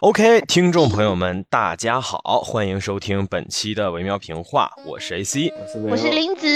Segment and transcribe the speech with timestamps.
[0.00, 5.52] OK，听众朋友们，大家好，欢迎收听本期的维喵评话，我是 AC，
[5.90, 6.46] 我是林子，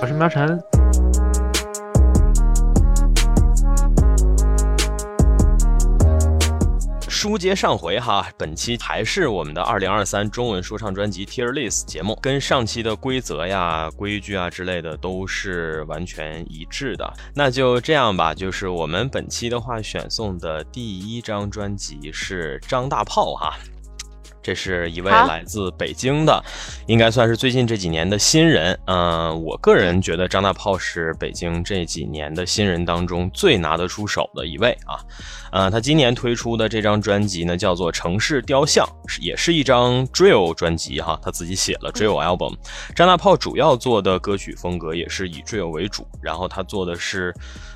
[0.00, 0.58] 我是喵晨。
[7.22, 17.14] 书接上回哈，本期还是我们的二零二三中文说唱专辑 Tier List 节目，跟上期的规则呀、规矩啊之类的都是完全一致的。
[17.32, 23.56] 那就这样吧，就是我们本期的话选送的第一张专辑是张大炮哈。
[24.42, 26.42] 这是一位来自北京的，
[26.86, 28.78] 应该算是最近这几年的新人。
[28.86, 34.98] 嗯，我个人觉得张大炮是北京这几年的新人当中最拿得出手的一位啊。
[35.52, 41.18] 呃，他今年推出的这张专辑呢，叫做《城市雕像》，是也是一张 drill 专辑哈。
[41.22, 42.54] 他自己写了 drill album。
[42.96, 47.34] 张大炮主要做的歌曲风格也是以 drill 为主，然后他做的是。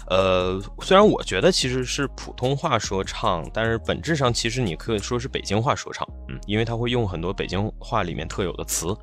[0.09, 8.97] 呃，虽然我觉得其实是普通话说唱，但是本质上其实你可以说是北京话说唱，嗯，因为他会用很多北京话里面特有的词，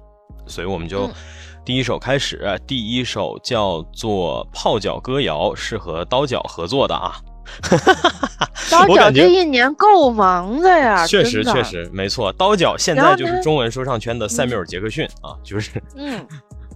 [0.47, 1.09] 所以我们就
[1.65, 7.15] 第一首开始，第一首叫做《泡脚歌谣》，是和刀脚合作的啊。
[8.71, 16.25] 刀角这一年够忙的呀，确实确实没错，刀脚现在就是中文说唱圈的塞缪尔·杰克逊啊，就是嗯。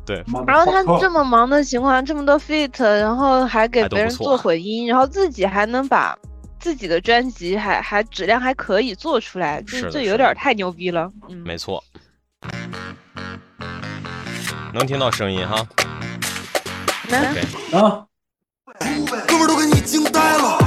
[0.07, 6.17] 对，然后他这么忙的情况，这么多 feat，然后还给别人做混音，然后自己还能把
[6.61, 11.11] 自己的专辑还还质量还可以做出来，这这有点太牛逼了。
[11.27, 11.83] 嗯，没错，
[14.73, 15.67] 能听到声音哈。
[17.09, 17.21] 能。
[17.77, 18.05] 啊，
[19.27, 20.57] 哥们都给你惊呆了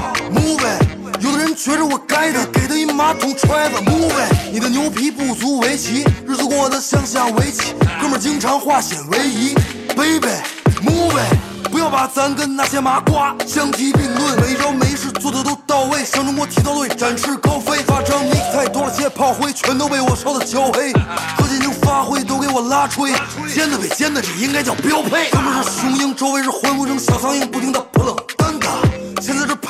[1.62, 4.50] 觉着我该的，给他一马桶揣子，move it，。
[4.50, 9.54] 你的牛皮不足为奇，日子过得像下围棋，哥们儿经常化险为夷
[9.88, 11.70] ，baby，move it，。
[11.70, 17.76] 不要把咱跟那些麻瓜相提并论，每招每式做的都到位，像中国体操队展翅高飞。
[17.82, 20.94] 发张 mix 太多了，些炮灰全都被我烧得焦黑，
[21.36, 23.12] 何进能发挥都给我拉吹，
[23.52, 25.28] 尖的被尖的，这应该叫标配。
[25.30, 28.16] 哥们是雄鹰，周围是欢呼声，小苍蝇不停的扑棱。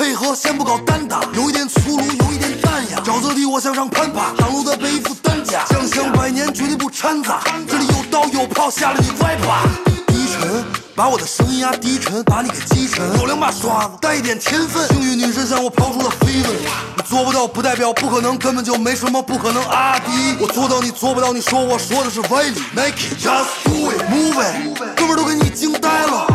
[0.00, 2.98] 配合，先不搞单打，有一点粗鲁，有一点淡雅。
[3.04, 7.42] 沼泽地我向上攀爬，挡路的背负担架，将香百年绝对不掺杂。
[7.68, 9.62] 这里有刀有炮，吓了你歪吧。
[10.06, 10.64] 低沉，
[10.96, 13.06] 把我的声音压低沉，把你给击沉。
[13.18, 14.88] 有两把刷子，带一点天分。
[14.88, 16.56] 幸运女神向我抛出了飞吻，
[16.96, 19.62] 你做不到不代表不可能，根本就没什么不可能。
[19.64, 22.62] 阿迪，我做到你做不到，你说我说的是歪理。
[22.74, 26.26] Nike，just do it，move it，哥们都给你惊呆了。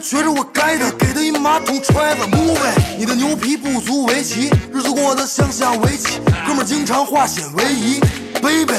[0.00, 2.56] 人觉着我该的，给他一马桶揣子，move。
[2.98, 8.00] 你的牛皮不足为奇，日子过得像下围棋，哥们经常化险为夷
[8.40, 8.72] ，baby。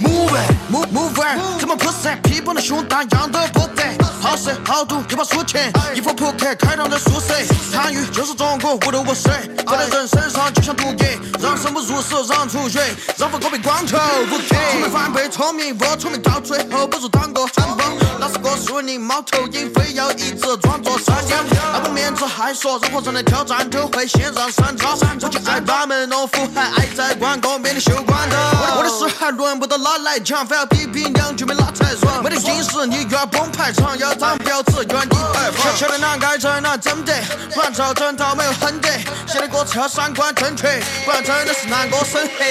[0.00, 0.32] Move
[0.72, 3.84] move move，这么 pussy，皮包的胸大样都不得。
[4.22, 7.34] 好色好赌又把输钱，一副扑克开膛的宿舍。
[7.72, 9.32] 参与就是中国无头无水，
[9.66, 12.80] 挂在人身上就像毒液，让生不如死，让出血，
[13.18, 13.98] 让富狗被光头。
[13.98, 17.98] 聪明反被聪明误，聪明到最后不如当个成风。
[18.20, 21.44] 那是个树林猫头鹰，非要一直装作善良。
[21.72, 24.96] 那不面子还说任何人来挑战都会先让三招。
[25.20, 28.36] 我就爱把门弄斧，还爱在关公面前修关头。
[28.78, 29.98] 我的事还轮不到老。
[30.02, 32.22] 来讲，非要比拼两句没拉才爽。
[32.22, 35.76] 没得心思，你又要崩排场，要当婊子又要你二房。
[35.76, 37.12] 晓得哪该整哪整得，
[37.54, 38.88] 不然照整套没有狠得。
[39.26, 42.44] 写的歌词和三观正确，不然真的是难过审核。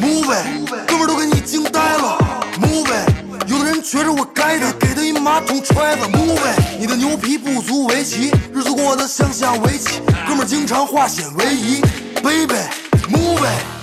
[0.00, 2.18] Move，哥们都给你惊呆了。
[2.60, 2.94] Move，
[3.46, 6.06] 有的人觉着我该的，给他一马桶揣子。
[6.06, 6.40] Move，
[6.78, 11.80] 你的牛皮不足为奇，日子过得像下围棋，哥们经常化险为夷。
[12.22, 13.77] Baby，Move。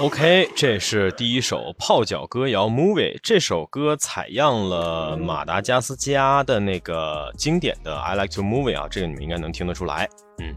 [0.00, 3.18] OK，这是第一首泡脚歌谣 Movie。
[3.22, 10.56] 这首歌采样了马达加斯加的那个经典的 I Like to Movie 啊，这个你们应该能听得出来，嗯。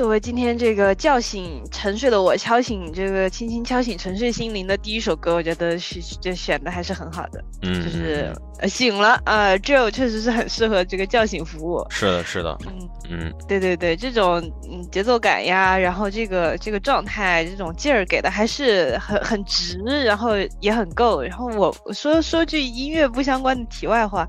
[0.00, 8.32] 作为今天这个叫醒沉睡的我，敲醒这个轻轻敲醒沉睡心灵的第一首歌，我觉得是这选的还是很好的，嗯，就是
[8.66, 11.86] 醒了啊，这确实是很适合这个叫醒服务。
[11.90, 14.40] 是的，是的，嗯嗯，对对对，这种
[14.72, 20.30] 嗯节奏感呀，然后这个这个状态，这种劲儿给的还是很很直，然后
[20.60, 21.20] 也很够。
[21.20, 24.26] 然后我说说句音乐不相关的题外话。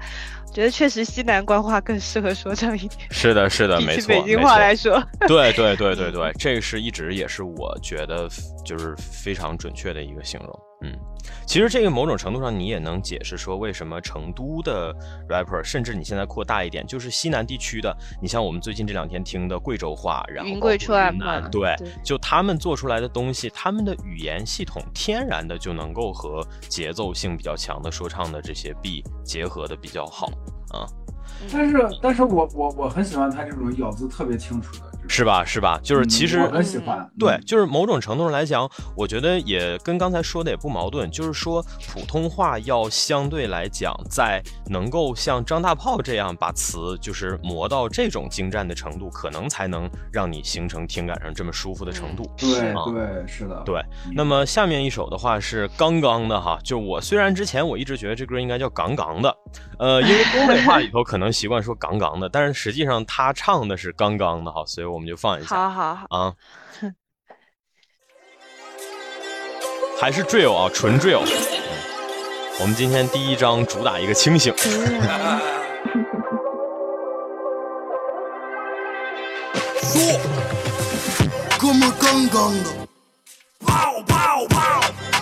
[0.54, 2.92] 觉得确实西南官话更适合说唱一点。
[3.12, 4.08] 是的，是的，没错。
[4.10, 8.28] 北京话来说， 对对对对对，这个是一直也是我觉得
[8.64, 10.60] 就是非常准确的一个形容。
[10.84, 10.98] 嗯，
[11.46, 14.92] 其实这个某种程度上你也能解释说，为什么成都的
[15.30, 30.32] rapper，甚至你现在扩大一点，就是西南地区的，你像我们最近这两天听的贵州话，然后云贵川云南嘛对对，就他们做出来的东西，他们的语言系统天然的就能够和节奏性比较强的说唱的这些 B 结合的比较好
[30.74, 30.90] 啊，
[31.52, 35.46] 但是，但是我我我很喜欢他这种咬字特别清楚的，就是是吧？
[35.46, 35.80] 是吧？
[35.84, 37.12] 就是其实嗯我很喜欢。
[37.20, 41.64] 对，嗯就是某种程度上来讲，我觉得也跟刚才说的也不矛盾，就是说
[41.94, 52.30] 普通话要相对来讲，在能够像张大炮这样把词就是磨到这种精湛的程度，可能才能让你形成听感上这么舒服的程度。
[52.38, 59.36] 对啊对是的，对嗯那么下面一首的话是刚刚的哈，就我虽然之前我一直觉得这歌应该叫杠杠的，
[59.78, 65.56] 呃，因为东北话里头可能习惯说杠杠的，但是实际上他唱的是刚刚的哈，所以我们就放一下。
[65.56, 66.34] 好好好，啊，
[70.00, 71.22] 还是 drill 啊，纯 drill。
[72.60, 74.54] 我们今天第一章主打一个清醒。
[79.82, 80.02] 说，
[81.60, 82.70] 哥们儿杠杠的，
[83.66, 84.82] 爆爆爆，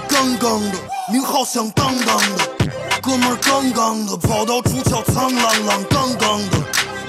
[0.09, 0.77] 刚刚的，
[1.11, 2.45] 名号响当当的，
[3.01, 6.57] 哥们儿杠杠的，跑到出鞘苍啷啷，刚刚的，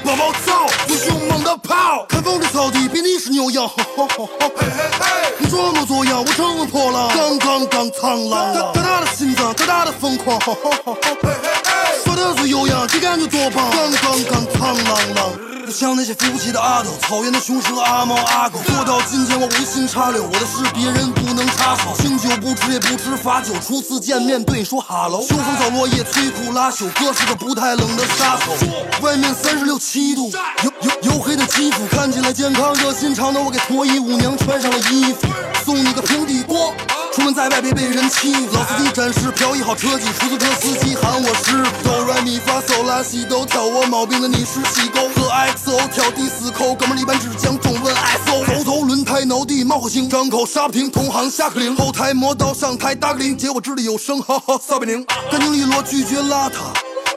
[0.04, 4.48] 抱抱操，最凶猛的跑，看风的草地比你是牛羊，吼吼吼吼。
[4.56, 10.96] 嘿嘿嘿，你装模作样，我乘风破浪，杠杠杠苍啷啷，大大的心脏，大大的疯狂，吼吼吼吼。
[11.04, 15.59] 嘿嘿嘿，说的最悠扬，这感觉多棒，杠杠杠苍啷啷。
[15.70, 18.58] 不像那些扶不起的阿斗，草原的雄狮和阿猫阿狗。
[18.66, 21.94] 做到今天我无心插柳，我的事别人不能插手。
[22.02, 25.20] 敬酒不吃也不吃罚酒，初次见面对你说哈喽。
[25.20, 28.52] 秋风扫落叶，摧枯拉朽，哥是个不太冷的杀手。
[29.00, 35.28] 外面三十六七度，黝黝黝黑的肌肤，看起来健康热心肠的我给脱衣舞娘穿上了衣服，
[35.64, 36.74] 送你个平底锅。
[37.12, 41.88] 出门在外别被人欺负，老司机展示漂移好车技，出租车司机喊我师傅。
[41.88, 45.08] 哆来咪发嗦拉西哆，挑我毛病的你是细狗。
[45.14, 45.28] 和
[45.64, 48.44] XO 挑第四口，哥们儿一般只讲中文 SO。
[48.46, 51.76] 头头轮胎挠地冒火星，张口刹不停，同行下课铃。
[51.76, 55.04] 后台磨刀上台打个铃，结果智力有声，哈哈撒贝宁。
[55.30, 56.54] 干净利落拒绝邋遢。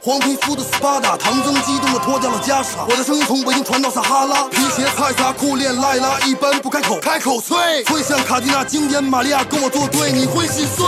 [0.02, 2.84] 黄皮肤的斯巴达，唐僧激动的脱掉了袈裟。
[2.86, 10.86] 我的声音从北京传到撒哈拉，皮鞋踩撒裤链赖拉，一般不开口，开口脆，脆像卡迪娜经典玛利亚，跟我作对你会心碎。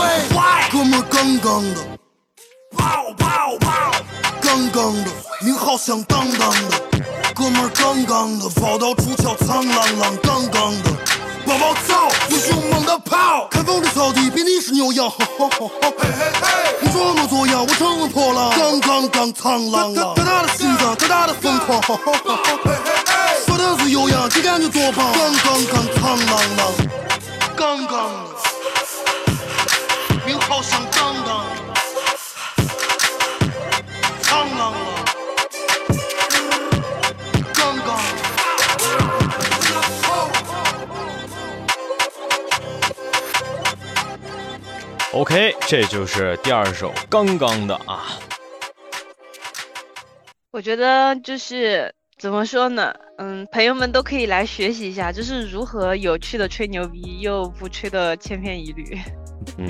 [0.71, 1.81] 哥们儿杠杠的，
[2.77, 3.91] 跑跑跑，
[4.47, 5.11] 杠杠的，
[5.41, 6.81] 名号响当当的，
[7.35, 10.91] 哥们儿杠杠的，宝刀出鞘苍啷啷，杠杠的。
[11.45, 22.33] 抱抱操，最凶猛的炮，看风的草地比你是牛羊，吼吼吼嘿嘿嘿，你装模作样，我乘风破浪，杠杠杠苍啷啷，大大的心脏，大大的疯狂，吼吼吼
[22.63, 23.13] 嘿嘿嘿，
[23.45, 26.23] 说的是悠扬，这感觉多棒，杠杠杠苍啷
[26.55, 26.71] 啷，
[27.57, 28.29] 杠杠的，
[30.25, 31.45] 名号响当当，
[34.27, 34.75] 苍啷啷，
[37.53, 38.01] 杠杠的。
[45.13, 48.19] OK，这就是第二首刚刚的啊。
[50.51, 58.99] 我觉得就是怎么说呢，嗯，朋友们都可以来学习一下，就是如何有趣的吹牛逼，又不吹的千篇一律。
[59.57, 59.69] 嗯，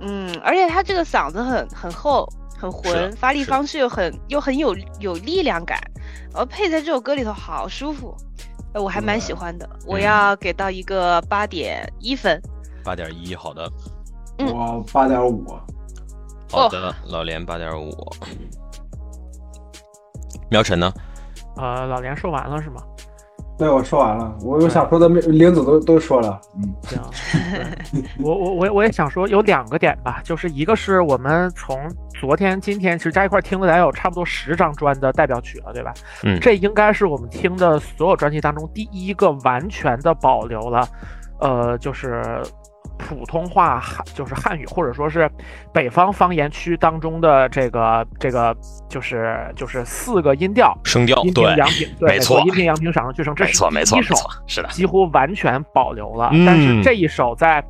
[0.00, 5.78] 嗯，而且他这个嗓子很很厚，很浑，发力方式又很又很有有力量感，
[6.32, 8.16] 然后配在这首歌里头好舒服，
[8.72, 9.68] 呃，我还蛮喜欢的。
[9.86, 12.40] 我嗯要给到一个八点一分。
[12.84, 13.70] 八点一，好的，
[14.38, 15.44] 嗯我八点五，
[16.50, 17.92] 好的，老连八点五。
[20.50, 20.92] 苗晨呢？
[21.56, 22.82] 呃，老连说完了是吗？
[23.58, 27.00] 对我说完了，我有想说的没玲子都都说了，嗯，行，
[27.90, 31.78] 对我我我我也想说有两个点吧，就是一个是我们从
[32.20, 35.94] 昨天、今天其实加一块儿听了得有差不多十张专的代表曲了，对吧？
[36.22, 36.38] 嗯？
[36.40, 40.86] 这应该是我们听的所有专辑当中第一个完全的保留了，
[41.40, 42.22] 呃，就是
[42.98, 45.30] 普通话汉就是汉语或者说是
[45.72, 48.56] 北方方言区当中的这个这个
[48.88, 50.76] 就是就是四个音调。
[50.84, 56.30] 声调音频对，阳平，对，没错音平阳平上声去声，这是没错，没错，是的，几乎完全保留了。
[56.32, 57.62] 嗯但是这一首在，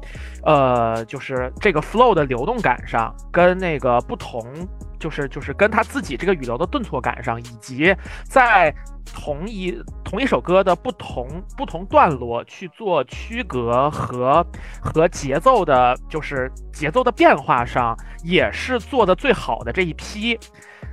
[0.44, 4.42] 呃，就是这个 flow 的流动感上，跟那个不同，
[4.98, 8.74] 就是就是跟他自己这个语流的顿挫感上，以及在
[9.14, 14.44] 同一同一首歌的不同不同段落去做区隔和
[14.80, 20.38] 和节奏的，就是节奏的变化上，也是做的最好的这一批。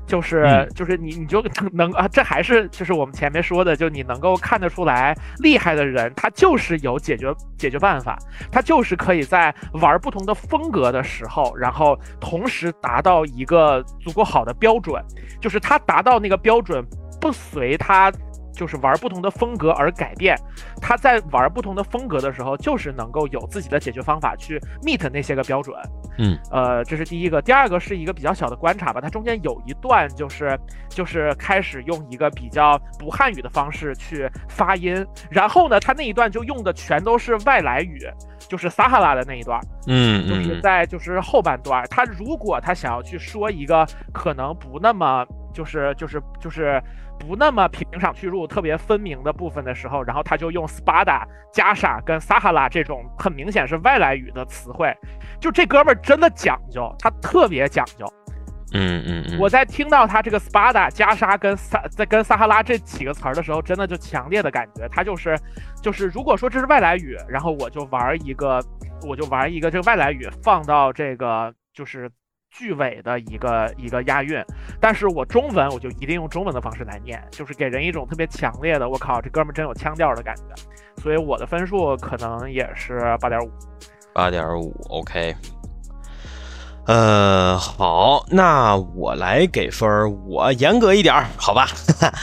[0.05, 8.17] 就是、嗯就是你你就能啊，这还是就是我们前面说的，就你能够看得出来，厉害的人他就是有解决解决办法，
[8.51, 15.03] 他就是可以在玩不同的风格的时候，然后同时达到一个足够好的标准，
[15.39, 16.85] 就是他达到那个标准
[17.19, 18.11] 不随他。
[18.55, 20.37] 就是玩不同的风格而改变，
[20.79, 25.75] 他在玩不同的风格的时候，就是能够有自己的解决方法去 meet 那些个标准。
[26.17, 27.41] 嗯，呃，这是第一个。
[27.41, 30.57] 第二个是一个比较小的观察吧，它中间有一段就是
[30.89, 37.99] 就是开始用一个比较不汉语的方式去发音，然后呢，他那一段就用的全都是外来语，
[38.47, 39.59] 就是撒哈拉的那一段。
[39.87, 46.81] 嗯就是嗯在就是后半段，他如果他想要去说一个可能不那么就是就是就是
[47.19, 54.93] 不那么平常去入特别分明的部分的时候，然后他就用 Spada、加沙跟撒哈拉这种很明显是外来语的词汇，
[55.39, 58.05] 就这哥们儿真的讲究，他特别讲究。
[58.75, 65.37] 嗯嗯嗯，我在听到他这个 Spada、加沙跟撒在跟撒哈拉这几个词儿的时候，真的就强烈的感觉，他就是
[65.79, 68.59] 就是如果说这是外来语，然后我就玩一个，
[69.07, 72.09] 我就玩一个这个外来语放到这个就是
[72.53, 74.43] 句尾的一个一个押韵，
[74.79, 80.43] 但是我中文我就一定用中文的方式来念，就是给人一种特别强烈的我靠这哥们真有腔调的感觉，
[81.01, 83.51] 所以我的分数可能也是八点五。
[84.13, 85.35] 八点五，OK。
[86.85, 91.65] 呃，好，那我来给分儿，我严格一点，好吧？
[91.65, 92.13] 哈 哈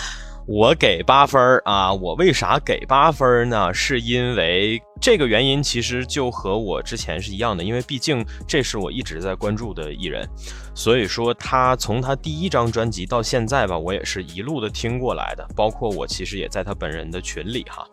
[0.53, 1.95] 我给八分儿啊！
[1.95, 3.73] 我为啥给八分儿呢？
[3.73, 10.29] 是因为这个原因，其实就和我之前是一样的，因为毕竟这是我一直在关注的艺人，
[10.75, 17.87] 所以说他从他第一张专辑到现在吧，我也是一路的听过来的，包括我其实也在他本人的群里哈。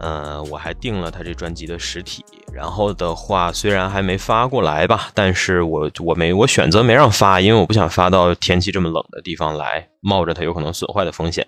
[0.00, 11.46] 呃，我还订了他这专辑的实体，然后的话虽然还没发过来吧，但是我我没我选择没让发，因为我不想发到天气这么冷的地方来，冒着它有可能损坏的风险。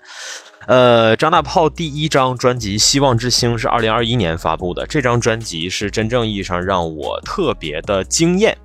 [0.66, 8.56] 呃，张大炮第一张专辑《希望之星》是二零二一年发布的，这张专辑是真正意义上让我特别的惊艳。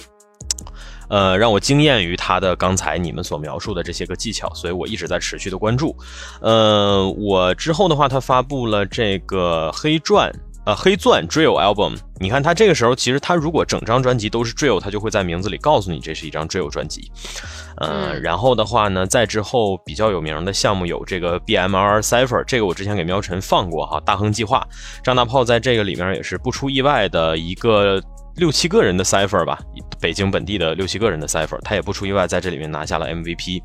[1.09, 5.95] 呃，让我惊艳于他的刚才你们所描述的这些个技巧，所以我一直在持续的关注。
[6.41, 10.31] 呃，我之后的话，他发布了这个黑钻。
[10.65, 17.09] 呃，黑钻 Drill Album，你看他这个时候，其实他如果整张专辑都是 Drill，他就会在名字里告诉你这是一张 Drill 专辑。
[17.77, 24.67] 呃，嗯然后的话呢，在之后比较有名的项目有这个 BMR Cipher，这个我之前给喵晨放过哈，大亨计划，
[25.01, 28.03] 张大炮在这个里面也是不出意外的一个
[28.37, 29.59] 六七个人的 Cipher 吧，
[29.99, 33.61] 北京本地的六七个人的 Cipher，他也不出意外在这里面拿下了 MVP。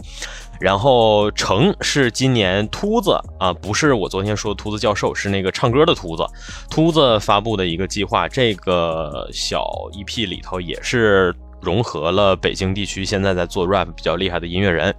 [0.58, 6.24] 然后成是今年秃子啊，不是我昨天说的秃子教授，是那个唱歌的秃子。
[6.70, 9.62] 秃子发布的一个计划，这个小
[9.92, 14.94] EP 里头也是融合了北京地区现在在做 rap 比较厉害的音乐人。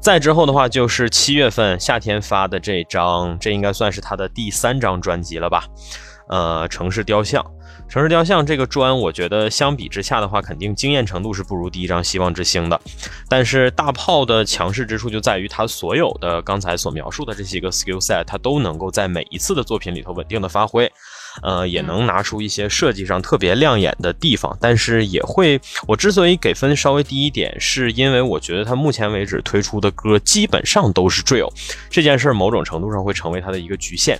[0.00, 5.64] 再之后的话，就是七月份夏天发的这张，这应该算是他的第三张专辑了吧？
[6.28, 7.44] 呃，城市雕像。
[7.90, 12.80] 城市雕像这个砖，我觉得相比之下的话，肯定惊艳程度是不如第一张《希望之星》的。
[13.28, 20.88] 但是大炮的强势之处就在于他所有的刚才所描述的这些个 skill set，他都能够在每一次的作品里头稳定的发挥，
[21.42, 24.56] 呃，也能拿出一些设计上特别亮眼的地方。
[24.60, 31.52] 但是也会，我之所以给分稍微低一点，是因为我觉得他目前为止推出的歌基本上都是 drill，
[31.90, 34.16] 这件事某种程度上会成为他的一个局限。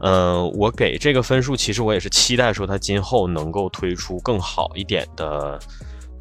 [0.00, 5.58] 呃，我给这个分数，其实我也是期待说他今后能够推出更好一点的，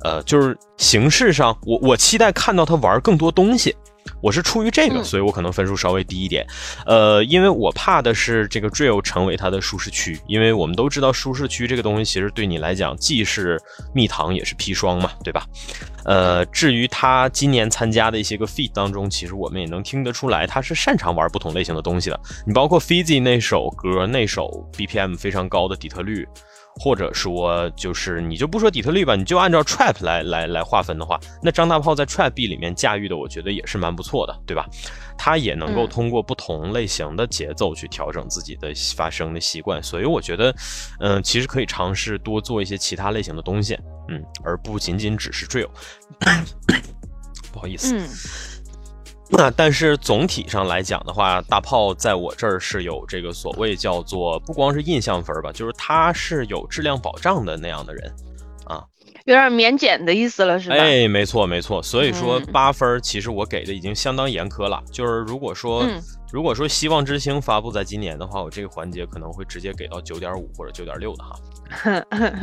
[0.03, 3.75] 呃，就是形式上，我我期待看到他玩更多东西。
[4.21, 6.47] 我是出于这个，嗯所以我可能分数稍微低一点。
[6.85, 13.61] 呃，因为我怕的是这个 drill 成为他的舒适区，因为我们都知道舒适区这个东西其实对你来讲既是
[13.93, 15.45] 蜜糖也是砒霜嘛，对吧？
[16.07, 22.19] 呃，至于他今年参加的一些个 feat 当中，其实我们也能听得出来，他是擅长玩不同类型的东西的。
[22.45, 26.25] 你包括 Fizzy 那首歌，那首 BPM 非常高的底特律，
[26.79, 34.65] 或者说就是你就不说底特律吧，你就按照 trap 来来来划分的话，那张大炮在 trap B 里面驾驭的，我觉得也是蛮不错的，对吧？
[35.17, 40.55] 他也能够嗯通过不同类型的节奏去调整自己的发声的习惯，所以我觉得，
[40.99, 43.77] 嗯、其实可以尝试多做一些其他类型的东西，
[44.09, 45.69] 嗯，而不仅仅只是 drill。
[47.51, 48.07] 不好意思，嗯
[49.29, 58.13] 那但是总体上来讲的话，大炮在我这儿是有这个所谓叫做不光是印象分吧，就是他是有质量保障的那样的人
[58.67, 58.83] 啊。
[59.25, 60.75] 有点免检的意思了，是吧？
[60.75, 61.83] 哎，没错没错。
[61.83, 64.81] 所以说嗯八分，其实我给的已经相当严苛了。
[64.91, 71.35] 就是如果说、嗯如果说《希望之星》发布在今年的话，我这个环节可能会直接给到九点五或者九点六的哈。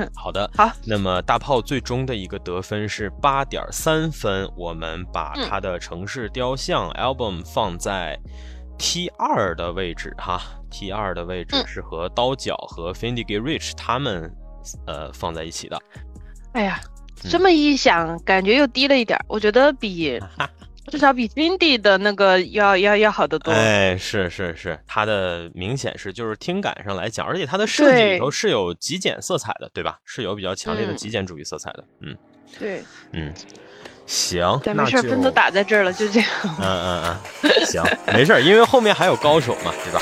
[0.17, 0.71] 好的，好。
[0.87, 8.19] 那么大炮最终的一个得分是八点三分，我们把嗯它的城市雕像 album 放在
[8.79, 14.35] T 二的位置哈，T 二的位置嗯是和刀角和 Fendi Get Rich 他们
[14.87, 15.79] 呃放在一起的。
[16.53, 16.81] 哎呀，
[17.23, 19.25] 嗯这么一想，感觉又低了一点儿。
[19.29, 20.19] 我觉得比
[20.87, 23.53] 至少比 Cindy 的那个要要要好得多。
[23.53, 29.99] 哎，是是是，它的明显是就是听感上来讲，而且它的设计里头是有极简色彩的，对吧？
[30.05, 31.85] 是有比较强烈的嗯极简主义色彩的。
[32.00, 32.17] 嗯
[32.59, 33.33] 对，嗯，
[34.07, 36.29] 行，没事，分都打在这儿了，就这样。
[36.45, 40.00] 嗯嗯嗯，行，没事儿，因为后面还有高手嘛，对吧？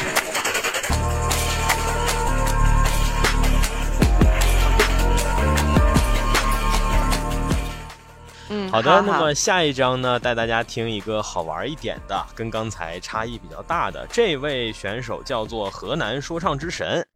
[8.72, 14.06] 好的，好那么下一章呢，带大家听一个好玩一点的，跟刚才差异比较大的。
[14.10, 17.06] 这位选手叫做河南说唱之神。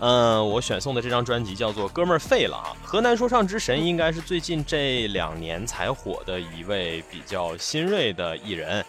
[0.00, 2.74] 嗯，我选送的这张专辑叫做《哥们儿废了》啊。
[2.82, 8.84] 河南说唱之神应该是最近这两年才火的一位比较新锐的艺人。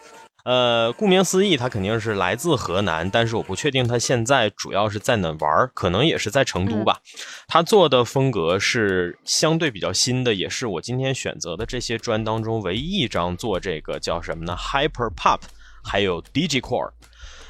[0.47, 7.01] 呃，顾名思义，他肯定是来自河南，但是我不确定他现在主要是在哪玩儿，可能也是在成都吧。
[7.49, 15.41] 他做的风格是相对比较新的，也是我今天选择的这些砖当中唯一一张做这个叫什么呢？Hyper Pop，
[15.83, 16.91] 还有 Digicore。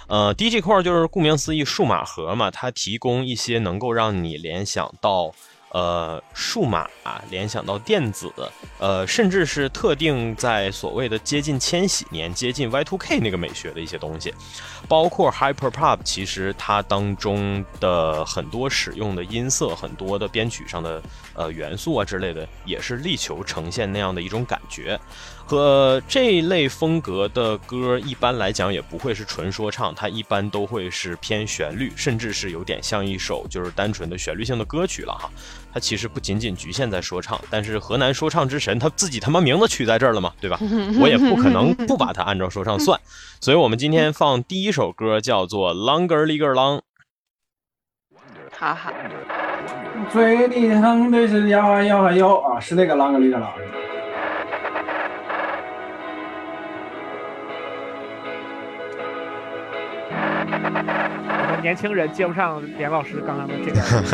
[0.07, 5.31] 呃，Digicore 就是顾名思义数码盒嘛，它提供一些能够让你联想到
[5.71, 6.87] 呃数码、
[7.29, 8.31] 联想到电子，
[8.79, 14.33] 呃，甚至是特定在所谓的接近千禧年、接近 Y2K 那个美学的一些东西，
[14.87, 21.01] 包括 Hyper Pop，其实它当中的很多使用的音色、很多的编曲上的
[21.33, 24.99] 呃元素啊之类的，也是力求呈现那样的一种感觉。
[25.47, 35.29] 和这一类风格的歌，一般来讲也不会是纯说唱，它一般都会是偏旋律，甚至是有点像一首就是单纯的旋律性的歌曲了哈。
[35.73, 40.59] 它其实不仅仅局限在说唱，但是河南说唱之神他自己他妈名字取在这儿了嘛，对吧？
[40.99, 42.99] 我也不可能不把它按照说唱算，
[43.39, 46.79] 所以我们今天放第一首歌叫做《Longer Liger Long》。
[48.51, 48.91] 哈哈，
[50.11, 53.47] 嘴里哼的是摇啊摇啊摇啊，是那个啷个里个啷。
[61.67, 63.81] 年轻人接不上连老师刚刚的这个，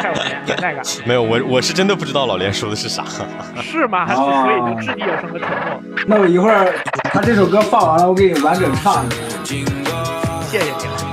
[0.00, 3.04] 太有年年代感了， 没有，我我是真的不知道老连说的是啥。
[3.60, 4.06] 是吗？
[4.06, 5.82] 还是哦所以就掷地有声的承诺？
[6.06, 6.72] 那我一会儿
[7.12, 9.60] 他这首歌放完了，我给你完整唱一下。
[10.50, 11.09] 谢谢你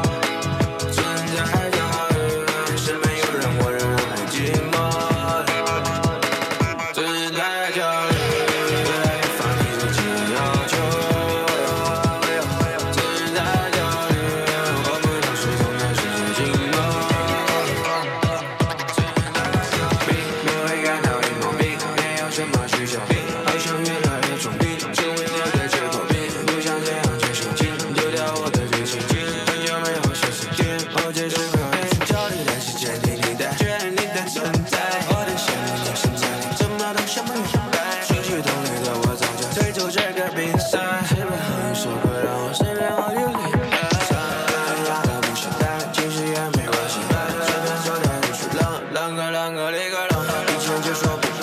[49.71, 51.36] 了。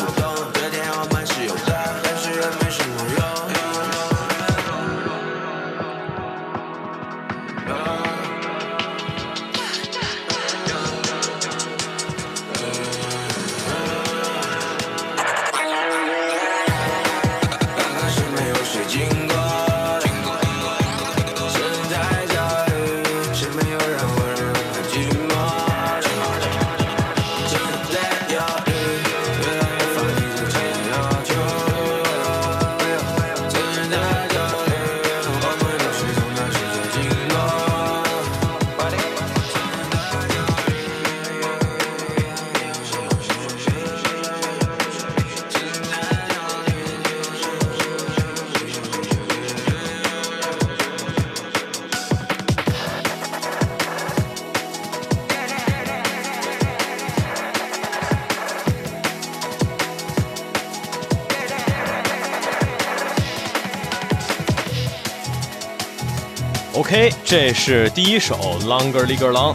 [66.95, 69.53] OK，这是第一首 Longer Liger Long。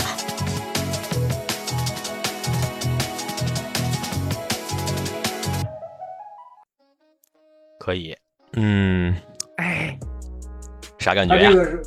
[7.80, 8.14] 可以，
[8.58, 9.16] 嗯，
[9.56, 9.98] 哎，
[10.98, 11.56] 啥感觉呀他这？
[11.56, 11.84] 个是，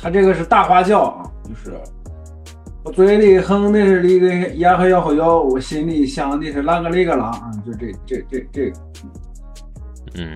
[0.00, 1.78] 他这个是大花轿啊，就是
[2.84, 8.78] 我嘴里哼的是那个呀呵呀吼哟，我心里想的是啷个哩个啷啊，就这这这这个，
[10.14, 10.34] 嗯，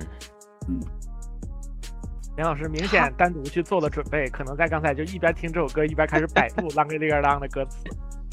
[2.40, 7.76] 严老师明显单独去做了准备，可能在刚才就一边听这首歌一边开始百度“啷个哩个啷”的歌词。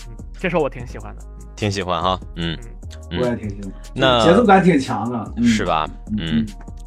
[0.08, 1.22] 嗯，这首我挺喜欢的。
[1.58, 2.58] 挺喜欢哈，嗯
[3.12, 5.66] 嗯，我也嗯，挺喜欢，那节奏感挺强的，嗯是？
[5.66, 5.86] 吧？
[6.18, 6.46] 嗯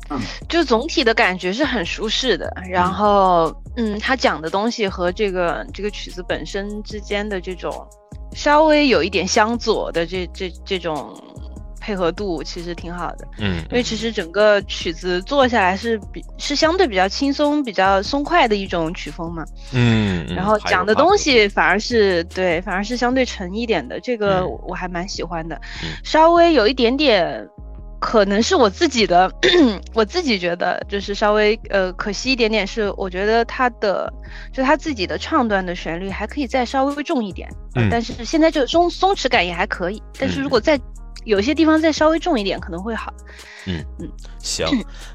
[0.09, 7.87] 嗯，就总体的感觉是很舒适的，然后，嗯，他讲的东西和这个这个曲子本身之间的这种
[8.33, 11.15] 稍微有一点相左的这这这种
[11.81, 13.27] 配合度，其实挺好的。
[13.39, 27.49] 嗯，因为其实整个曲子做下来是比是相对比较轻松、比较松快的一种曲风嘛，嗯，嗯然后讲的东，西反而是对，反而是相对沉一点的，这个嗯我还蛮喜欢的，嗯稍微有一点点。
[28.03, 29.31] 可能是我自己的，
[29.93, 34.11] 我自己觉得就是稍微呃可惜一点点，是我觉得他的
[34.55, 40.81] 就他自己的唱段的旋律还可以再稍微重一点，呃嗯但是现在这个松松弛感也还可以，但是嗯如果再
[41.25, 43.13] 有些地方再稍微重一点可能会好。
[44.41, 44.67] 行，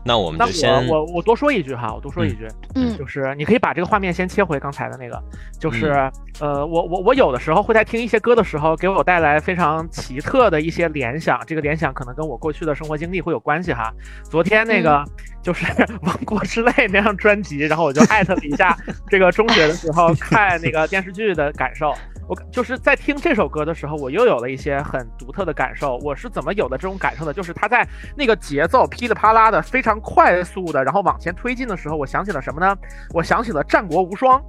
[0.03, 5.21] 那我们那就先，我我我多说一句哈，我多说一句，嗯就是你可以把这个画面先切回刚才的那个，
[5.59, 13.91] 就是、嗯呃，我我我有的时候会在听一些歌的时候，给我带来非常奇特的一些联想，这个联想可能跟我过去的生活经历会有关系哈。
[14.23, 15.03] 昨天那个、
[15.41, 15.65] 就是
[16.01, 18.77] 《王国之泪》那张专辑，然后我就艾特了一下
[19.09, 21.93] 这个中学的时候看那个电视剧的感受。
[22.27, 25.97] 我就是在听这首歌的时候，我又有了一些很独特的感受。
[25.97, 27.31] 我是怎么有的这种感受的？
[27.31, 32.77] 就是它在那个节奏噼里啪啦的非常快速的，然后往前推进的时候，我想起了什么呢？
[33.13, 34.39] 我想起了《战国无双》，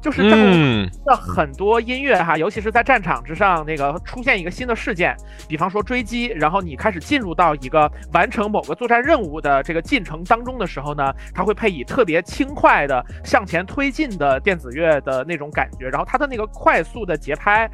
[0.00, 5.16] 就是《战国的很多音乐哈，尤其是在战场之上，那个出现一个新的事件，
[5.48, 17.68] 比方说追击，然后你开始进入到一个完成某个作战任务的这个进程当中的时候呢，它会配以特别轻快的向前推进的电子乐的那种感觉，然后它的那个快速的节拍。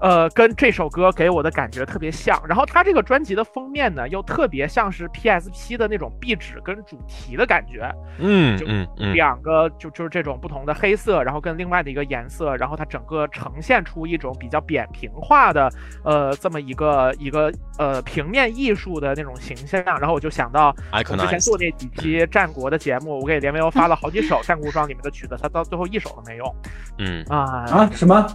[0.00, 9.14] 呃，跟这首歌给我的感觉特别像，然后它这个专辑的封面呢，又特别像是 PSP 的那种壁纸跟主题的感觉，嗯就嗯嗯。
[9.14, 15.70] 两个就就是这种不同的黑色，然后跟另外的一个颜色，然后它整个呈现出一种比较扁平化的
[16.04, 26.54] 呃这么一个一个呃平面艺术的那种形象，然后我就想到我之前做那几期战国的节目，我给连维欧发了好几首《战国无双》里面的曲子，他到最后一首都没用。
[26.98, 27.64] 嗯，啊。
[27.68, 28.26] 啊，什么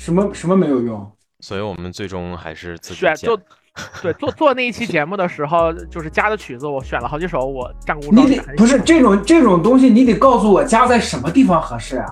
[0.00, 1.12] 什么什么没有用？
[1.40, 3.38] 所以我们最终还是自己选做
[4.00, 12.06] 对做 做那一期节目的时候，就是加的曲子，我选了好几首我《战国无双你》得不是这种这种东西，你得告诉我加在什么地方合适啊？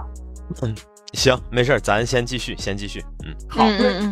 [0.62, 0.74] 嗯
[1.14, 3.35] 行，没事儿，咱先继续，先继续，嗯。
[3.48, 3.64] 好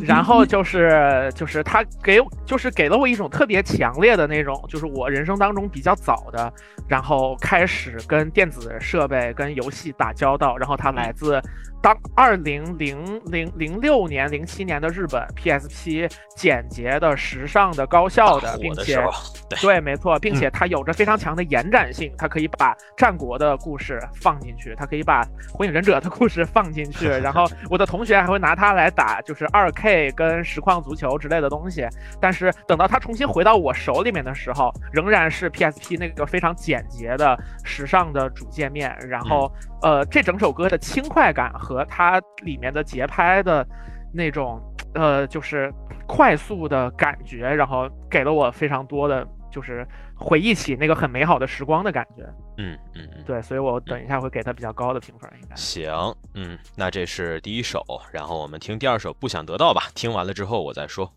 [0.02, 6.50] 然后就是就是他给就是给了我一种特别强烈的那种，就是我人生当中比较早的，
[6.88, 11.38] 然后开始跟电子设备跟游戏打交道，然后它来自
[11.86, 19.00] 当二零零零零六年零七年的日本 PSP 简洁的、时尚的、高效的，并且
[19.62, 25.22] 对，没错，并且它有着非常强的延展性，它可以把战国的故事放进去，它可以把
[25.54, 31.86] 火影忍者的故事放进去， 然后我的同学还会拿它来打就是二 K 跟实况足球之类的东西。
[32.20, 39.48] 但是等到它重新回到我手里面的时候，仍然是 PSP 那个非常简洁的、时尚的主界面，然后、
[39.82, 43.66] 呃，这整首歌的轻快感和它里面的节拍的
[44.12, 44.60] 那种
[44.94, 45.72] 呃，就是
[46.06, 52.22] 快速的感觉，然后给了我非常多的，就是回忆起那个很美好的时光的感觉。
[52.58, 55.54] 嗯嗯嗯，对，所以我等一下会给它比较高的评分，应该。
[55.54, 55.92] 行，
[56.34, 61.12] 嗯，那这是第一首，然后我们听第二首《不想得到》吧，听完了之后我再说。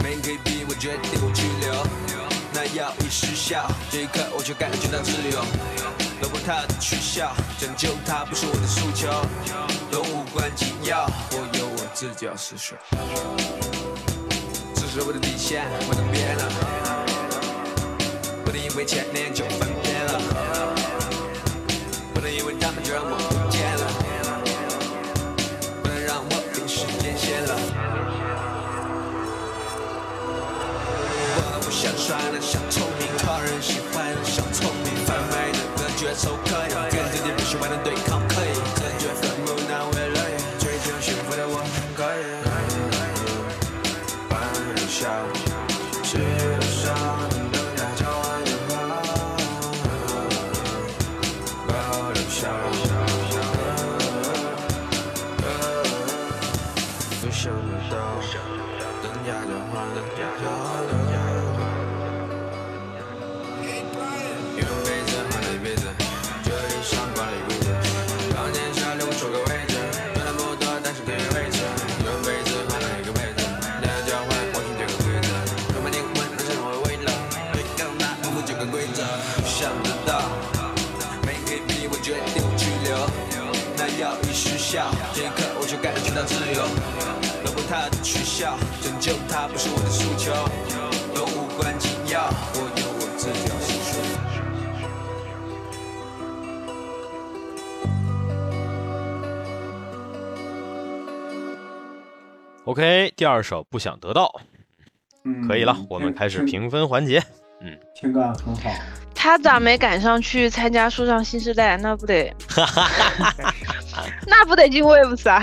[0.00, 1.84] 没人可以逼我决定我去留，
[2.52, 5.42] 那要以失效，这一刻我却感觉到自由。
[6.22, 9.10] 如果他的取笑，拯救他不是我的诉求，
[9.90, 12.78] 都无关紧要，我有我自己要思索。
[14.74, 16.44] 这是我的底线，不能变了，
[18.44, 20.20] 不能因为前年就翻篇了，
[22.14, 23.35] 不能因为他们就让我
[32.70, 32.85] shot.
[102.76, 104.30] OK，第二首不想得到，
[105.24, 107.18] 嗯，可以了，我们开始评分环节。
[107.62, 107.74] 嗯。
[107.94, 108.70] 听感很好。
[109.14, 111.78] 他咋没赶上去参加树上新时代？
[111.78, 112.30] 那不得，
[114.28, 115.42] 那不得进 Waves 啊？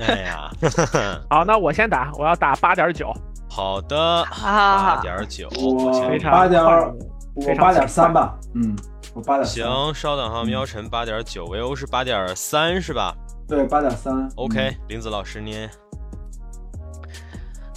[0.00, 0.50] 哎呀，
[1.30, 3.14] 好，那我先打，我要打八点九，
[3.48, 6.92] 好的，八好，点九，我先非常八点快
[7.36, 8.74] 我八点三吧，嗯，
[9.14, 13.14] 我八点，行，稍等哈，喵晨八点九，维欧是八点三是吧？
[13.46, 15.68] 对，八点三？OK，林子老师您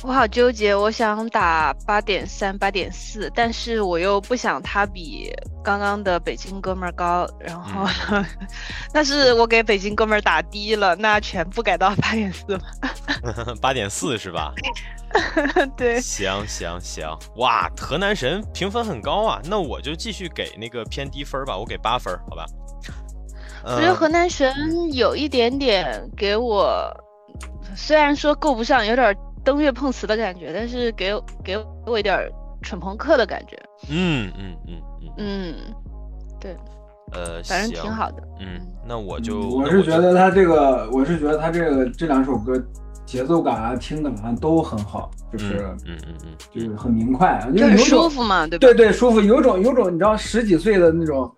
[0.07, 7.87] 我好纠结，我想打八点三、八点四，但是我又不想他比刚刚的北京哥们儿高，然后，
[8.93, 12.65] 但是我给北京哥们儿打低了，那全部改到八点四吧。
[13.59, 14.53] 八点四是吧？
[15.75, 22.45] 对，行行行，哇，河南神评分很高啊，那我就继续给那个偏低分吧，我给八分，好吧？
[23.63, 24.53] 我觉得河嗯南神
[24.93, 26.95] 有一点点给我，
[27.75, 29.15] 虽然说够不上，有点
[29.45, 32.29] 登月碰瓷的感觉，但是给我给我一点
[32.61, 33.55] 蠢朋克的感觉。
[33.89, 35.55] 嗯嗯嗯嗯，嗯，
[36.41, 36.57] 对
[37.13, 38.23] 呃，反正挺好的。
[38.39, 42.61] 嗯，那我就我是觉得他这个，我是觉得他这个这两首歌
[43.05, 48.61] 节奏感啊、听感啊都很好，就是、嗯嗯嗯就是很明快很舒服嘛，对吧？
[48.61, 51.31] 对对舒服，有种有种你知道十几岁的那种。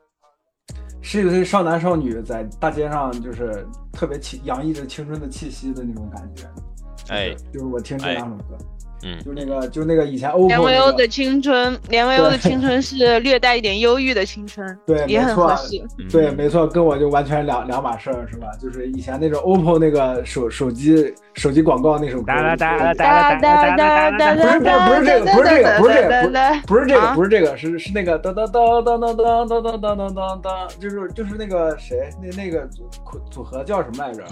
[0.99, 6.66] 十几岁少男少女在大街上就是特别气洋溢着青春的气息的那种感觉，就是
[7.09, 8.57] 哎，就是我听这两首歌，
[9.03, 15.83] 嗯就那个就那个以前 OPPO 连维欧的青春，连维欧的青春是略带一点忧郁的青春，对，也很没错合适。
[15.99, 18.47] 嗯，对，没错，跟我就完全两两码事儿，是吧？
[18.59, 24.87] 就是以前那种 OPPO 那个手手机手机广告那首歌，哒哒哒啦我哒啦哒啦哒啦哒啦哒啦。
[24.87, 32.89] 不是不是不是这个不是这个不是这个不是这个啊不是这个是是那个当当当当当当当当当当当当，就是就是那个谁那那个组
[33.29, 34.23] 组合叫什么来着？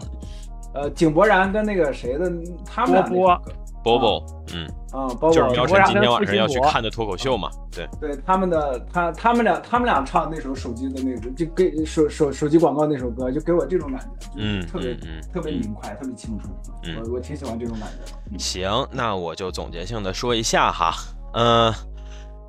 [0.75, 2.31] 呃，井柏然跟那个谁的
[2.65, 3.41] 他们俩那首歌。
[3.81, 16.51] 波波，嗯，啊，就是苗晨今天晚上要去看的脱口秀嘛，对，对他们的他他们俩他们俩唱那首手机的那个就给手手手机广告那首歌，就给我这种感觉，就是嗯特别、嗯嗯特别明快，特别青春，
[16.83, 16.99] 嗯。
[17.03, 18.17] 我我挺喜欢这种感觉的。
[18.31, 18.39] 嗯。
[18.39, 20.95] 行，那我就总结性的说一下哈，
[21.35, 21.71] 嗯、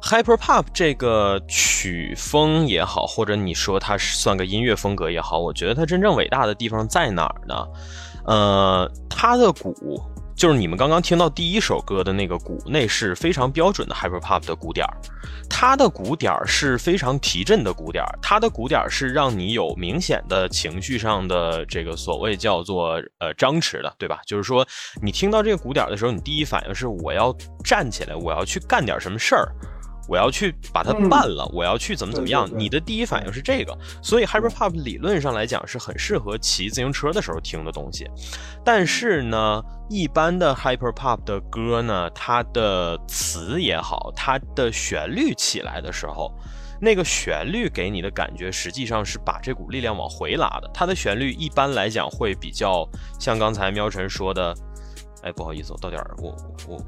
[0.00, 7.54] Hyper Pop 这个曲风也好，或者你说它是算个音乐风格也好，我觉得它真正伟大的地方在哪儿呢？
[8.26, 10.02] 呃，它的鼓
[10.36, 14.92] 就是你们刚刚听到第一首歌的那个鼓，那是非常标准的 Hyper Pop 的鼓点儿。
[15.48, 24.20] 它的鼓点儿是非常提振的鼓点儿，它的鼓点儿是让你有明显的情绪上的这个所谓叫做呃张弛的，对吧？
[24.26, 24.66] 就是说
[25.00, 27.34] 你听到这个鼓点儿的时候，你第一反应是我要
[27.64, 29.50] 站起来，我要去干点什么事儿。
[30.08, 32.44] 我要去把它嗯办了，我要去怎么怎么样？
[32.46, 38.08] 对对对你的第一反应是这个，所以 Hyper Pop 理论上来讲是很适合骑自行车的时候听的东西。
[38.64, 46.32] 但是呢，一般的 Hyper Pop 的歌呢，它的词也好，它的旋律起来的时候，
[46.80, 50.70] 那个旋律给你的感觉实际上是把这股力量往回拉的。
[50.72, 52.88] 它的旋律一般来讲会比较
[53.18, 54.54] 像刚才喵晨说的，
[55.22, 56.36] 哎，不好意思，我到点儿，我
[56.68, 56.78] 我。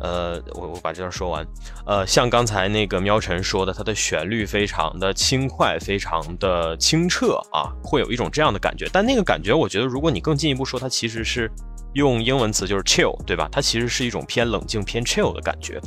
[0.00, 1.46] 呃，我我把这段说完。
[1.86, 8.88] 呃，像刚才那个喵晨说的，它的旋律非常的轻快，非常的清澈啊，会有一种这样的感觉。
[8.92, 11.50] 但那个感觉，我觉得如果你更进一步说，它其实是
[11.92, 13.48] 用英文词就是 chill，对吧？
[13.52, 15.80] 它其实是一种偏冷静、偏 chill 的感觉。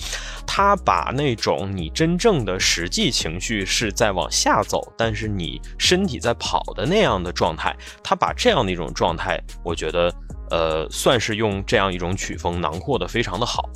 [0.45, 10.13] 它把那种你真正的实际情绪是在往下走，但是你身体在跑的那样的状态，它把这样的一种状态，我觉得。
[10.53, 13.67] 呃，算是用这样一种曲风囊括的非常的好。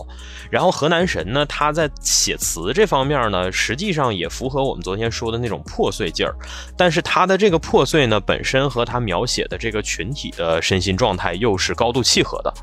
[0.51, 6.35] 然后河南神呢，他在写词这方面呢，实际上也符合我们昨天说的那种破碎劲儿。
[6.77, 12.53] 但是他的这个破碎呢，本身和他描写的这个群体的身心状态又是高度契合的。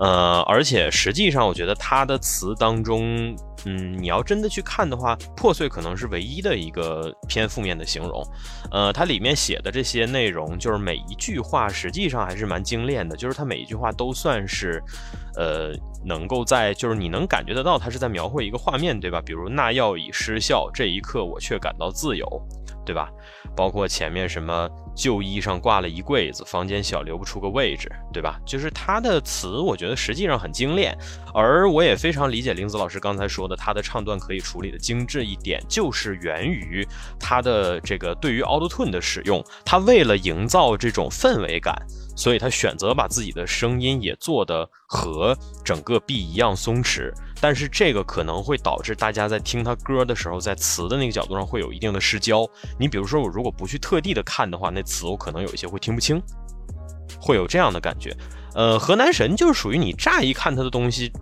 [0.00, 8.22] 呃，而且实际上，我觉得他的词当中，嗯，你要真的去看的话，破碎可能是唯一的一个偏负面的形容。
[8.70, 14.82] 呃，它里面写的这些内容，就是每一句话实际上还是蛮精炼的，就是它每一句话都算是，
[15.36, 15.72] 呃，
[16.04, 19.20] 能够在就是你能感觉得到，它是在描绘一个画面，对吧？
[19.24, 22.26] 比如那药已失效，这一刻我却感到自由，
[22.84, 23.08] 对吧？
[23.56, 28.40] 包括前面什么旧衣上挂了一柜子，房间小留不出个位置，对吧？
[28.46, 30.96] 就是他的词，我觉得实际上很精炼，
[31.34, 36.86] 而我也非常理解林子老师刚才说的，他的唱段可以处理的精致一点，就是源于
[37.18, 41.74] 他的这个对于 Auto Tune 的使用，他为了营造这种氛围感。
[42.16, 47.12] 所以他选择把自己的声音也做的和整个 B 一样松弛，
[47.44, 52.48] 但是这个可能会导致大家在听他歌的时候，在词的那个角度上会有一定的失焦。
[52.78, 56.18] 你比如说，我如果不去特地的看的话，那词我可能有一些会听不清，
[57.20, 58.16] 会有这样的感觉。
[58.54, 61.12] 呃，河南神就是属于你乍一看他的东西。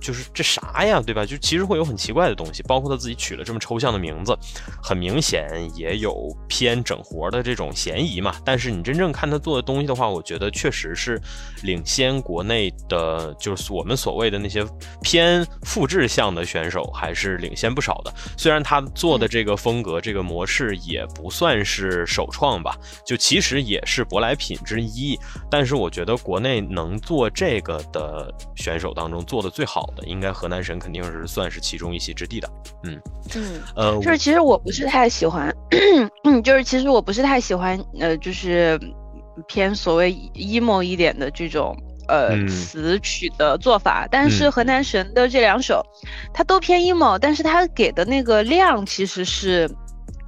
[0.00, 1.26] 就是这啥呀，对吧？
[1.26, 4.36] 就其实会有很奇怪的东西，包括他自己取了这么抽象的名字，
[4.82, 8.34] 很明显也有偏整活的这种嫌疑嘛。
[8.44, 11.20] 但是你真正看他做的东西的话，我觉得确实是
[11.62, 14.64] 领先国内的，就是我们所谓的那些
[15.02, 18.12] 偏复制向的选手，还是领先不少的。
[18.38, 25.18] 虽然他做的这个风格、这个模式也不算是首创吧，就其实也是舶来品之一。
[25.50, 29.89] 但是我觉得国内能做这个的选手当中做的最好。
[29.94, 32.48] 的应该河南省肯定是算是其中一席之地的，
[32.84, 33.00] 嗯
[33.34, 35.54] 嗯，呃，就是其实我不是太喜欢，
[36.44, 38.78] 就是其实我不是太喜欢，呃，就是
[39.46, 41.76] 偏所谓 emo 一点的这种
[42.08, 45.84] 呃词曲的做法，但是河南神的这两首，
[46.32, 49.70] 它都偏 emo，但是它给的那个量其实是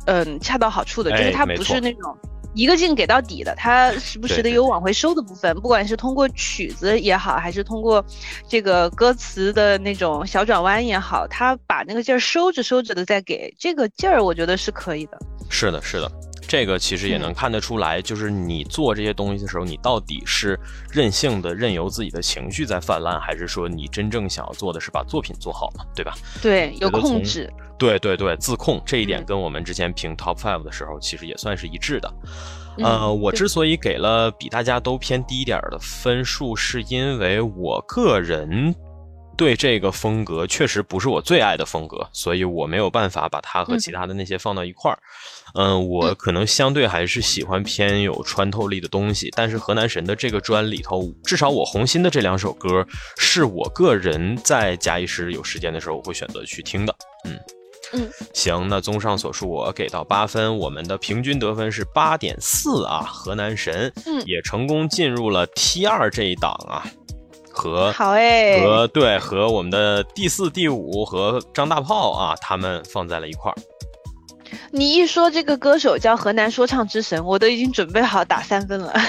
[0.06, 2.16] 嗯恰到好处的，就是它不是那种。
[2.54, 8.04] 一个劲给到底的，它时不时的有往回收的部分，不管是通过曲子也好，还是通过
[8.46, 15.18] 这个歌词的那种小转弯也好，它把那个劲儿收着收着的再给这个劲儿，我觉得是可以的。
[15.48, 16.10] 是的，是的，
[16.52, 20.60] 这个其实也能看得出来，就是你做这些东西的时候，你到底是
[20.90, 26.12] 任性的任由自己的情绪在泛滥，还是说你真正想要做的是把作品做好嘛，对吧？
[26.42, 27.50] 对，有控制。
[27.78, 32.14] 对对对，自控这一点跟我们之前评 Top Five 的时候其实也算是一致的。
[32.76, 38.74] 呃，我之所以给了比大家都偏低一点的分数，是因为我个人
[39.36, 44.98] 对这个风格确实不是我最爱的风格，所以我没有办法把它和其他的那些放到一块儿。
[45.54, 52.86] 嗯，我可能相对还是喜欢偏有穿透力的东西，但是河南神的这个专里头，至少我红心的这两首歌，
[53.18, 56.94] 是我个人在假以时有时间的时候，我会选择去听的。
[57.24, 57.38] 嗯。
[57.94, 63.00] 嗯，行，那综上所述，我给到八分，我们的平均得分是八点四啊。
[63.00, 66.86] 河南神，嗯，也成功进入了 T 二这一档啊，
[67.52, 73.56] 和好哎，和对和我们的第四、第五和张大炮啊，他们放在了一块儿。
[74.70, 78.92] 你一说这个歌手叫河南说唱之神，我都已经准备好打三分了。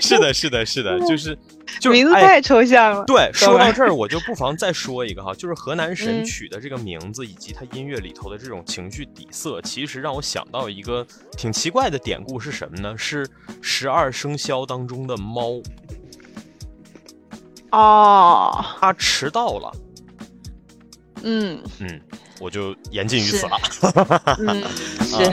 [0.00, 1.36] 是的，是的，是的，就是
[1.80, 3.04] 就名字太抽象了。
[3.04, 11.04] 对，说到这儿，我就不妨再说一个哈，就是河南神曲的这个名字，以及他音乐里头的这种情绪底色，其实让我想到一个
[11.36, 12.94] 挺奇怪的典故是什么呢？
[12.96, 13.26] 是
[13.60, 15.60] 十二生肖当中的猫。
[17.72, 19.72] 哦，他迟到了。
[21.24, 22.00] 嗯嗯，
[22.40, 23.56] 我就言尽于此了。
[24.38, 24.62] 嗯，
[25.04, 25.32] 是。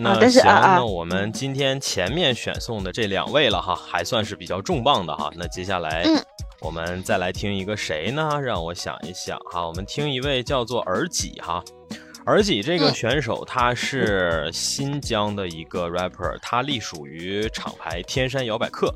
[0.00, 5.28] 那行，那我们今天前面选送的这两位了哈，还算是比较重磅的哈。
[5.34, 6.04] 那接下来，
[6.60, 8.40] 我们再来听一个谁呢？
[8.42, 11.62] 让我想一想哈，我们听一位叫做尔己哈。
[12.26, 18.92] 尔己这个选手，他是新疆的一个 rapper，他隶属于厂牌天山摇摆客。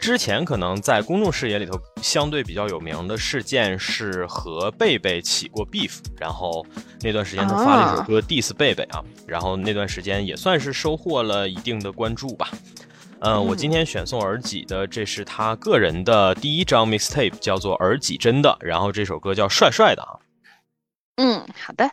[0.00, 6.66] 之前可能在公众视野里头相对比较有名的事件是和贝贝起过 beef，然后
[7.00, 12.50] 那段时间他发了一首歌 diss 贝贝啊，然后那段时间也算是收获了一定的关注吧。
[13.26, 20.20] 嗯，我今天选送耳己的，这是他个人的第一张 mixtape，叫做耳己真的，然后这首歌叫帅帅的啊。
[21.16, 21.90] 嗯，好的。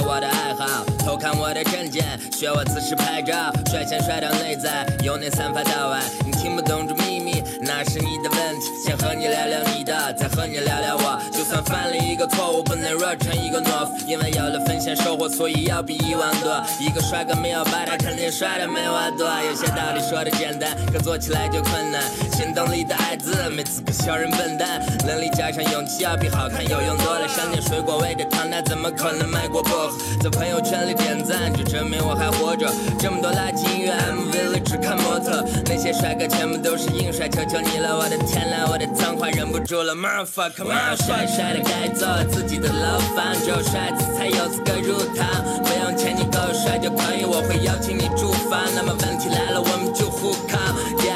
[0.00, 6.02] 我的爱好，偷看我的证件，学我姿势拍照，帅先摔到内在，由内散发到外。
[6.24, 8.66] 你听不懂这秘密，那是你的问题。
[8.84, 11.20] 先和你聊聊你的，再和你聊聊我。
[11.32, 16.62] 就算犯了一个错误，不能若成一个懦夫，因为有了风险收获，所以要比以往多。
[16.80, 19.26] 一个帅哥没有白他肯定帅的没我多。
[19.46, 22.02] 有些道理说的简单，可做起来就困难。
[22.36, 24.84] 行动力的爱字，没资格笑人笨蛋。
[25.06, 27.26] 能力加上勇气，要比好看有用多了。
[27.26, 29.96] 想点水果味的糖，那怎么可能卖过薄荷？
[30.22, 32.70] 在朋友圈里点赞，就证明我还活着。
[32.98, 40.68] 这么多垃圾音乐 MV 里只看模特，那些帅哥全部都是硬帅，求求你了，我的天啦，我的脏话忍不住了，motherfucker，
[41.06, 45.24] 帅帅的该做自己的牢房，只有帅子才有资格入堂，
[45.64, 48.60] 不用钱你够帅就可以，我会邀请你住房。
[48.76, 50.60] 那么问题来了，我们就互扛。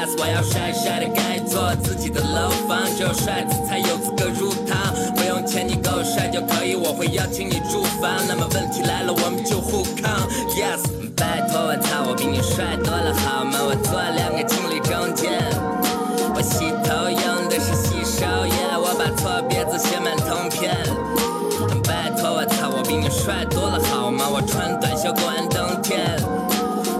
[0.01, 8.09] Yes，我要帅帅的盖做自己的楼房，只有帅子才有资格入堂，不用钱你够帅就可以，我会邀请你住房。
[8.27, 10.25] 那么问题来了，我们就互抗。
[10.57, 13.59] Yes，拜托我操，我比你帅多了好吗？
[13.61, 15.37] 我做两个情侣中间，
[16.33, 20.73] 我洗头用的是洗手液，我把错别字写满通篇。
[21.85, 24.25] 拜托我操，我比你帅多了好吗？
[24.25, 26.17] 我穿短袖过完冬天。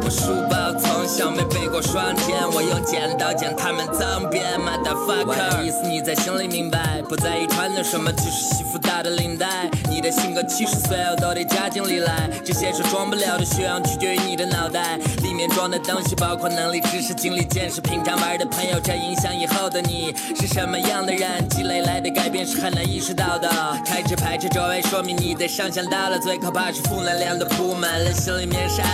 [0.03, 5.25] 我书包从小没背过双肩，我用剪刀剪他们脏辫，motherfucker。
[5.25, 9.69] 我的意思你在心里明白，不在意穿的什么，即使西服打的领带。
[9.89, 14.97] 你的性格七十岁后都得加进里来，这些是装不了的学养，取决于你的脑袋。
[15.23, 21.47] 里面装的东西包括能力、知识、经历、见识，平常玩的朋友，这影响以后的你是什么样的人。
[21.47, 23.49] 积累来的改变是很难意识到的，
[23.85, 26.19] 开始排斥周围，说明你的上限到了。
[26.19, 28.85] 最可怕是负能量的铺满了心里面山，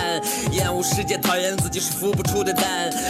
[0.52, 2.52] 厌恶世界，讨厌自己是孵不出的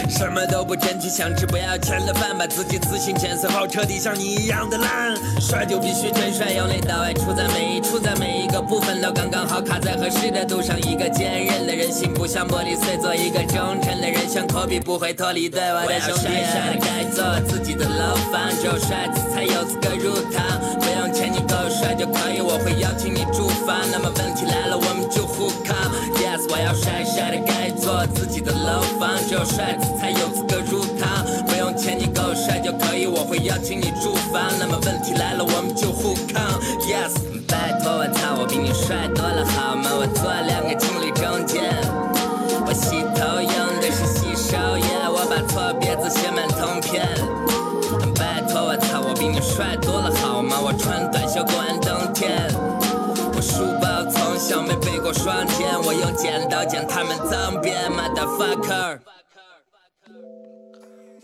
[0.09, 5.15] 什么都不争气，想吃不要钱的饭，把自己自信检测后，彻底像你一样的烂。
[5.39, 10.79] 帅就必须真帅，由内到外，出在每一处，在每一个部分都刚刚好，卡在合适的度上。
[10.81, 16.23] 一个坚韧的人，心不像玻璃碎，做一个忠诚的人，像科比不会脱离对我的兄弟。
[16.23, 20.43] 帅的该做自己的牢房，只有帅子才有资格入堂，
[20.79, 23.79] 不用钱你够帅就可以，我会邀请你住房。
[23.91, 25.09] 那么问题来了，我们
[25.39, 25.73] 互扛。
[26.19, 34.51] Yes，我要帅帅的盖座自己的楼房，只有帅子才有资格入堂，不用钱你够帅就可以，我会邀请你住房。
[34.59, 36.59] 那么问题来了，我们就互抗。
[36.83, 37.15] Yes，
[37.47, 39.89] 拜托我操，我比你帅多了好吗？
[39.95, 41.71] 我坐两个情侣中间，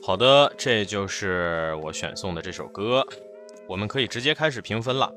[0.05, 3.05] 好的，这就是我选送的这首歌，
[3.67, 5.11] 我们可以直接开始评分了。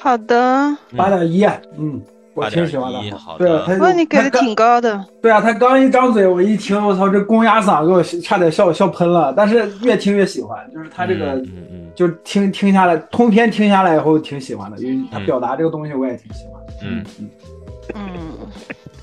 [0.00, 1.44] 好的，八点一，
[1.78, 2.02] 嗯，
[2.34, 3.16] 我挺喜欢8.1的。
[3.16, 5.06] 好对啊，的他哇，你给的挺高的。
[5.22, 9.32] 对啊，他刚一张嘴，我一听，我操，这公鸭嗓给我差点笑笑喷了。
[9.36, 16.72] 但是越听越喜欢，就是他这个，嗯嗯嗯就听听下来，通篇听下来以后挺喜欢的，因为他嗯表达这个东西我也挺喜欢的。
[16.82, 17.30] 嗯嗯，
[17.94, 18.02] 嗯，
[18.68, 18.93] 那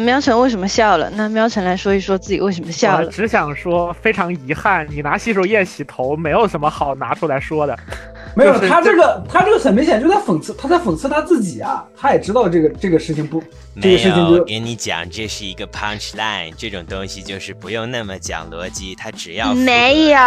[0.00, 1.10] 喵晨为什么笑了？
[1.14, 3.06] 那喵晨来说一说自己为什么笑了。
[3.06, 7.78] 我只想说，非常遗憾，你拿洗手液洗头，没有什么好拿出来说的。
[8.34, 13.38] 没有就是他这个，他这个很明显就在讽刺，他在讽刺他自己啊，他也知道这个这个事情不，
[13.78, 20.18] 这没个事情有，就跟你讲，这是一个 punch line，这种东西就是不用那么讲逻辑，他只要没有，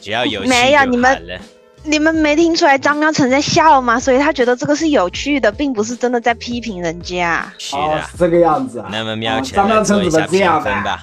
[0.00, 1.40] 只要有趣没有就你们好了
[1.84, 3.98] 你们没听出来张喵晨在笑吗？
[3.98, 7.50] 所以他觉得这个是有趣的，并不是真的在批评人家。
[7.58, 7.98] 是哦。
[8.10, 8.88] 是这个样子啊。
[8.90, 11.02] 那么喵哦张妙成怎么这样评分吧。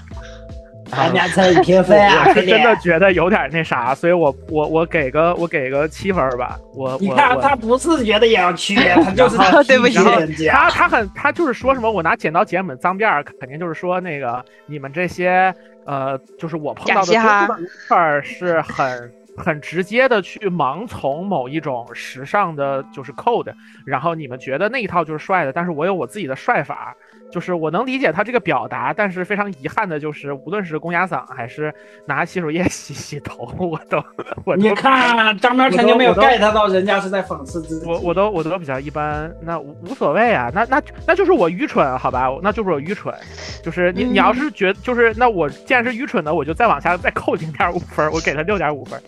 [0.91, 6.59] 咱俩才一评分啊，我是真的觉得有点那啥，所以我我我给个我给个七分吧。
[6.75, 10.53] 我我我你看他不是觉得有趣，他就是在 对不起人家。
[10.53, 15.53] 他他很他就是说什么我拿剪刀剪你们脏辫儿，肯定就是说那个你们这些
[15.87, 23.53] 呃，就是我碰到的假嘻哈多数的事儿是很很直接的去盲从某一种时尚的，就是 code，
[23.85, 26.95] 然后你们觉得那一套就是帅的，但是我有我自己的帅法。
[27.31, 31.73] 就是我能理解他这个表达，但是非常遗憾的就是，无论是公鸭嗓还是
[32.05, 34.01] 拿洗手液 洗洗头，我都
[34.45, 37.85] 我都你看张苗晨就没有 get 到人家是在讽刺自己。
[37.85, 43.13] 我我都我都比较一般，那无无所谓啊，那那那就是我愚蠢，好吧，那就是我愚蠢，
[43.61, 49.01] 就是你、你要是觉就是那我既然是愚蠢的，我就再往下再扣零点五分，我给他六点五分。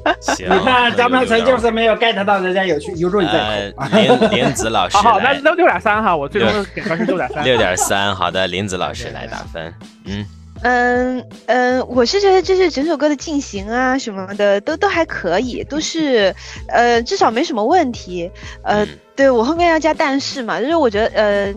[0.38, 7.44] 你看张苗晨就是没有 get 到人家有趣，有种你呃在扣。，林林子老师好好，那那六点三哈，我最终给分是六点三。
[7.44, 9.72] 六点三， 好的，林子老师来打分。
[10.04, 10.26] 嗯，
[10.62, 16.34] 嗯嗯，我是觉得就是整首歌的进行啊什么的都都还可以，都是
[16.68, 18.30] 呃至少没什么问题。
[18.62, 21.54] 呃，嗯对我后面要加但是嘛，就是我觉得呃，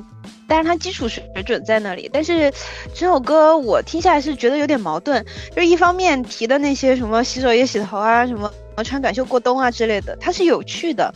[0.47, 2.51] 但是它基础水准在那里，但是
[2.93, 5.23] 整首歌我听下来是觉得有点矛盾，
[5.55, 8.51] 就是一方面提的那些什么洗手液、洗头啊，什么
[8.83, 11.13] 穿短袖过冬啊之类的，它是有趣的，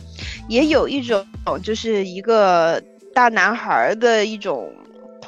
[0.48, 1.22] 也有一种
[1.62, 2.82] 就是一个
[3.14, 4.70] 大男孩儿的一种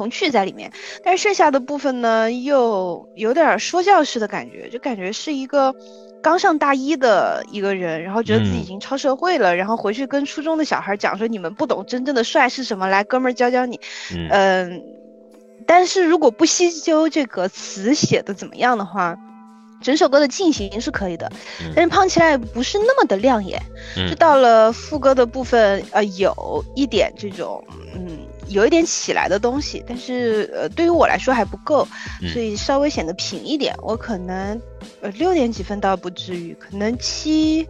[0.01, 0.72] 童趣在里面。
[1.05, 5.74] 但是剩下的部分呢，又有点说教式的感觉，就感觉是一个
[6.22, 13.78] 刚上大一的一个人，然后觉得自己已嗯经超社会了，然后回去跟初中的小孩讲说你们不懂真正的帅是什么，来哥们儿教教你。
[14.14, 14.82] 嗯嗯，
[15.66, 19.18] 但是如果不细究这个词写的怎么样的话，
[19.81, 23.61] 整首歌的进行是可以的，嗯但是胖起来不是那么的亮眼。
[23.97, 27.64] 嗯就到了副歌的部分，呃，有一点这种，
[27.95, 28.18] 嗯，
[28.49, 31.87] 有一点起来的东西，但是呃，对于我来说还不够，
[32.22, 33.74] 嗯所以稍微显得平一点。
[33.83, 34.61] 我可能
[35.01, 37.66] 呃六点几分倒不至于，可能七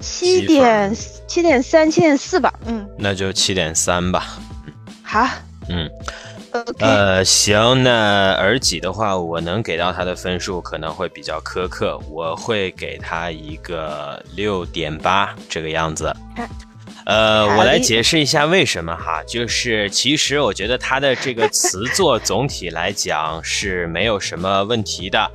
[0.00, 0.94] 七点
[1.26, 2.52] 七点三、七点四吧。
[2.64, 4.38] 嗯，那就七点三吧。
[5.02, 5.26] 好
[5.68, 5.90] 嗯
[6.78, 16.14] 呃，行，那耳己的话，我能给到他的分数可能会比较苛刻，我会给他一个六点八这个样子。
[17.04, 25.30] 呃，我来解释一下为什么哈，就是其实我觉得他的这个词作总体来讲是没有什么问题的。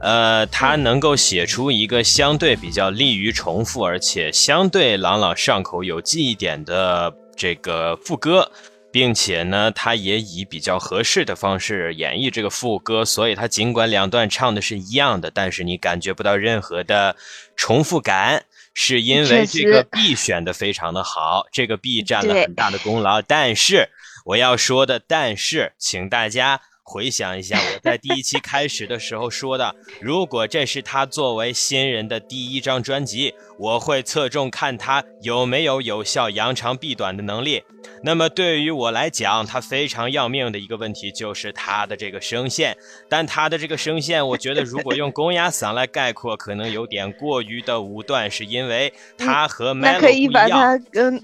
[0.00, 8.50] 呃，他能够写出一个相对比较利于重复，而且相对朗朗上口、有记忆点的这个副歌，
[8.92, 17.16] 并且呢，他也以比较合适的方式演绎这个副歌，所以他尽管两段唱的是一样的，但是你感觉不到任何的
[17.56, 18.44] 重复感。
[18.74, 23.20] 是因为这个 B 选的非常的好，这个 B 占了很大的功劳。
[23.20, 23.90] 但是
[24.24, 26.58] 我要说的，但是请大家
[26.92, 37.62] 回想一下我在第一期开始的时候说的，如果这是他作为新人的第一张专辑，我会侧重看他有没有有效扬长避短的能力。
[38.04, 42.76] 那么对于我来讲，他非常要命的一个问题就是他的这个声线，
[43.08, 50.60] 但他的这个声线，我觉得如果用公鸭嗓来概括，可能有点过于的武断，是因为他和 Melo 那可以把不一样。
[50.60, 51.22] 它跟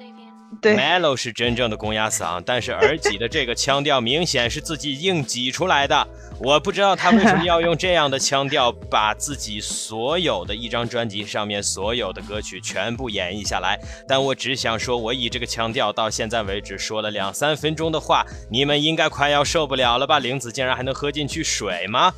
[0.62, 6.07] Melo 是真正的公鸭嗓，但是耳机的这个腔调明显是自己硬挤出来的。
[6.40, 13.78] 我不知道他为什么要用这样的腔调，把自己所有的一张专辑上面所有的歌曲全部演绎下来。
[14.07, 20.18] 但我只想说，我以这个腔调到现在为止说了两三分钟的话，你们应该快要受不了了吧？
[20.18, 22.12] 玲子竟然还能喝进去水吗？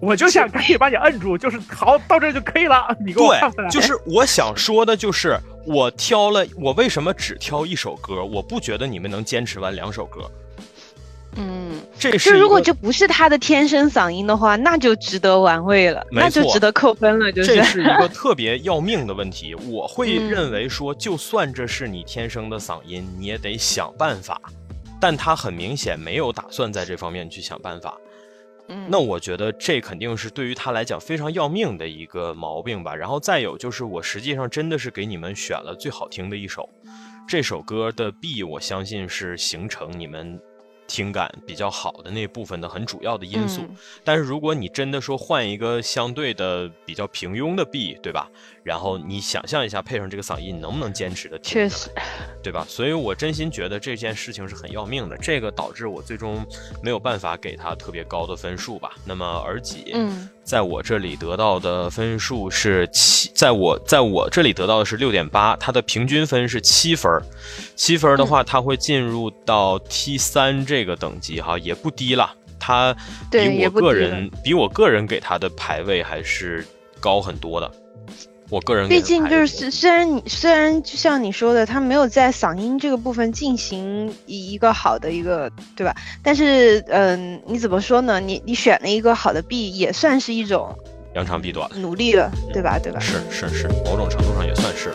[0.00, 3.68] 我就想赶紧把你摁住，就是好到这就可以了， 你给我看回来。
[3.68, 8.24] 对，就是我想说的，就是我挑了，我为什么只挑一首歌？
[8.24, 10.30] 我不觉得你们能坚持完两首歌。
[11.38, 19.54] 嗯，这就是如果这不是他的天生嗓音的话，那就值得玩味了，那就值得扣分了，就是这是一个特别要命的问题。
[19.54, 24.40] 我会嗯认为说，就算这是你天生的嗓音，你也得想办法。
[24.98, 27.94] 但他很明显没有打算在这方面去想办法。
[28.68, 32.94] 嗯那我觉得这肯定是对于他来讲非常要命的一个毛病吧。
[32.94, 36.68] 然后再有就是，我实际上真的是给你们选了最好听的一首，
[37.28, 40.40] 这首歌的 B，我相信是形成你们
[40.86, 43.62] 听感比较好的那部分的很主要的因素。
[43.62, 48.30] 嗯但是如果你真的说换一个相对的比较平庸的 B，对吧？
[48.66, 51.88] 然后你想象一下配上这个嗓音，你能不能坚持的听确实，
[52.42, 52.66] 对吧？
[52.68, 56.44] 所以我真心觉得这件事情是很要命的，这个导致我最终
[56.82, 58.90] 没有办法给他特别高的分数吧。
[59.04, 67.22] 那么而己，嗯在我这里得到的分数是七，在我在我这里得到的是六点八，它的平均分是七分儿，
[67.76, 72.34] 七分儿的话，它会进入到 T 三这个等级哈，也不低了。
[72.58, 72.92] 它
[73.30, 76.66] 比我个人比我个人给他的排位还是
[76.98, 77.70] 高很多的。
[78.48, 85.92] 我个人毕竟就是虽虽然你虽然就像你说的，他没有在嗓音这个部分进行一一个好的一个对吧？
[86.22, 88.20] 但是嗯、你怎么说呢？
[88.20, 90.76] 你你选了一个好的 B，也算是一种
[91.16, 92.78] 扬长避短，努力了，对吧？
[92.78, 93.00] 对吧？
[93.00, 94.92] 是是是，某种程度上也算是。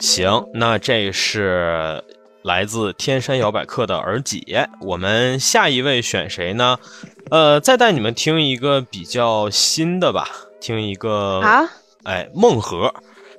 [0.00, 2.02] 行，那这是
[2.42, 4.68] 来自天山摇摆客的儿姐。
[4.80, 6.78] 我们下一位选谁呢？
[7.30, 10.28] 呃，再带你们听一个比较新的吧，
[10.60, 11.68] 听一个啊，
[12.04, 12.92] 哎，梦河。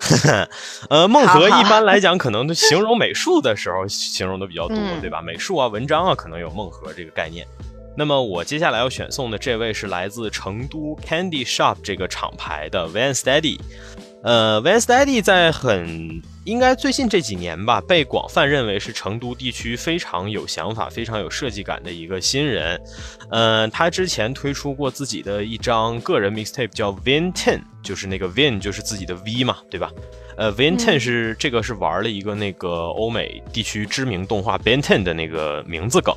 [0.89, 5.21] 呃，梦河一般来讲，可能都形容美术的时候形容的比较多，嗯对吧？
[5.21, 7.47] 美术啊、文章啊，可能有梦河这个概念。
[7.95, 13.59] 那么我接下来要选送的这位是来自成都 Candy Shop 这个厂牌的 Van Steady。
[14.23, 22.81] 呃，Van Steady 在很应该最近这几年吧，被广泛认为是成都地区非常有想法、非常有设计感的一个新人。
[23.29, 29.91] 嗯，他之前推出过自己的一张个人 mixtape，叫 Vin Ten，就是那个 Vin 就是自己的 V 嘛，对吧？
[30.35, 36.11] 呃，Vin Ten 是这个是玩了一个那个欧美地区知名动画 Ben Ten 的那个名字梗，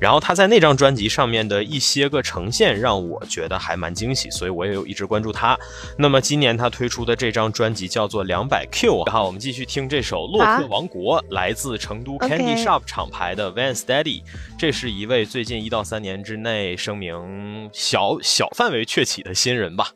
[0.00, 5.56] 然后他在那张专辑上面的一些个呈现让我觉得还蛮惊喜，所以我也有一直关注他。
[5.96, 14.22] 那么今年他推出的这张专辑叫做两百 Q，好，我们继续听这首《洛克王国》，来自成都 Candy Shop 厂牌的 Van Steady，
[14.58, 19.92] 这是一位最近一到三年之内声名小小范围鹊起的新人吧。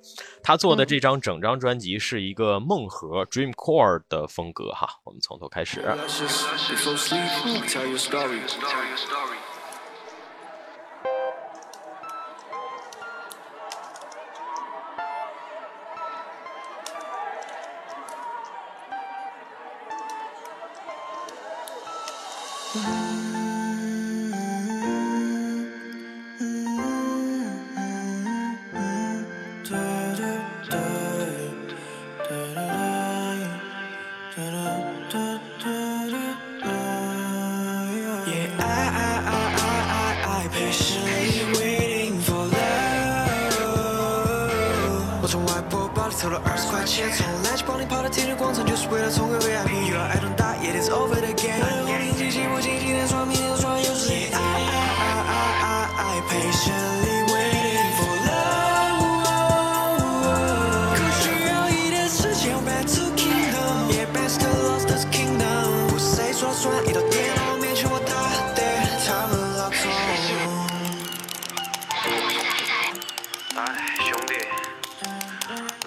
[0.46, 5.80] 他做的这张整张专辑是一个梦核 （Dreamcore） 的风格哈，我们从头开始。
[5.80, 5.94] 偷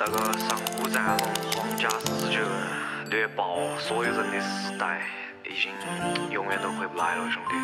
[0.10, 2.40] 那个上古战龙皇家四九
[3.10, 5.02] 猎豹所有人的时代，
[5.44, 5.70] 已经
[6.32, 7.56] 永远都回不来了，兄弟。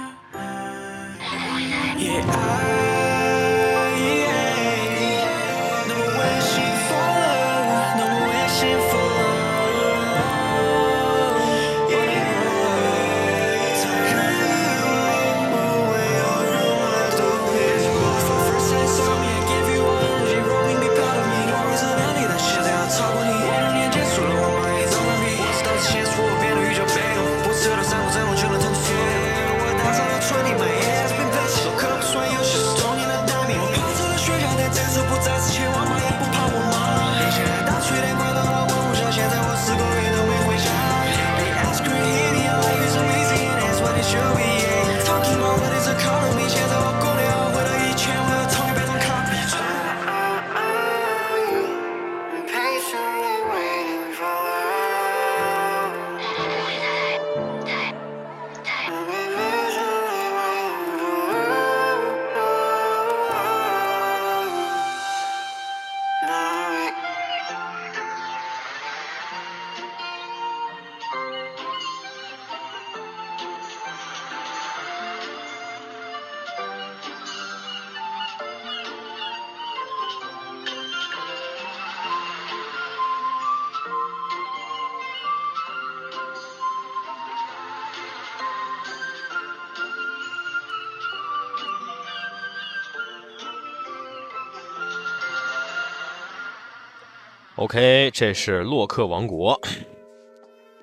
[97.64, 99.58] OK，这是洛克王国。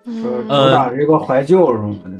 [0.03, 2.11] 主打这个怀旧什么的。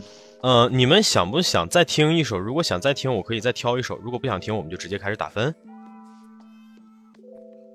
[0.43, 2.39] 呃，你们想不想再听一首？
[2.39, 5.55] 如果想再听，我可以再挑一首；如果不想听，我们就直接开始打分。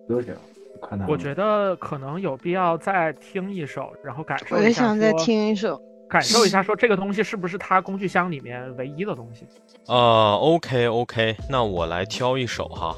[0.08, 0.36] 都行，
[0.80, 1.08] 看他。
[1.08, 4.56] 我觉得可能有必要再听一首，然后感受一下。
[4.56, 9.48] 我也想再听一首，感受一下，说这个东西是不是他工具箱里面唯一的东西？
[9.88, 12.96] 呃，OK OK，那我来挑一首哈。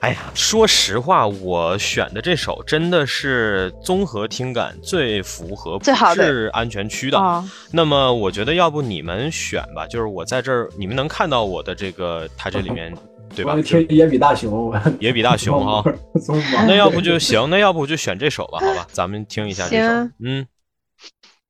[0.00, 7.44] 哎呀，说实话，我选的这首真的是综合听感最符合最好是安全区的。
[7.70, 12.92] 那么，我觉得要不你们选吧，就是我在这儿，你们能看到我的这个，它这里面，
[13.36, 13.54] 对吧？
[13.62, 15.84] 听野比大熊，野比大熊哈。
[16.66, 18.86] 那要不就行，那要不就选这首吧，好吧？
[18.90, 20.10] 咱们听一下这首。
[20.24, 20.44] 嗯，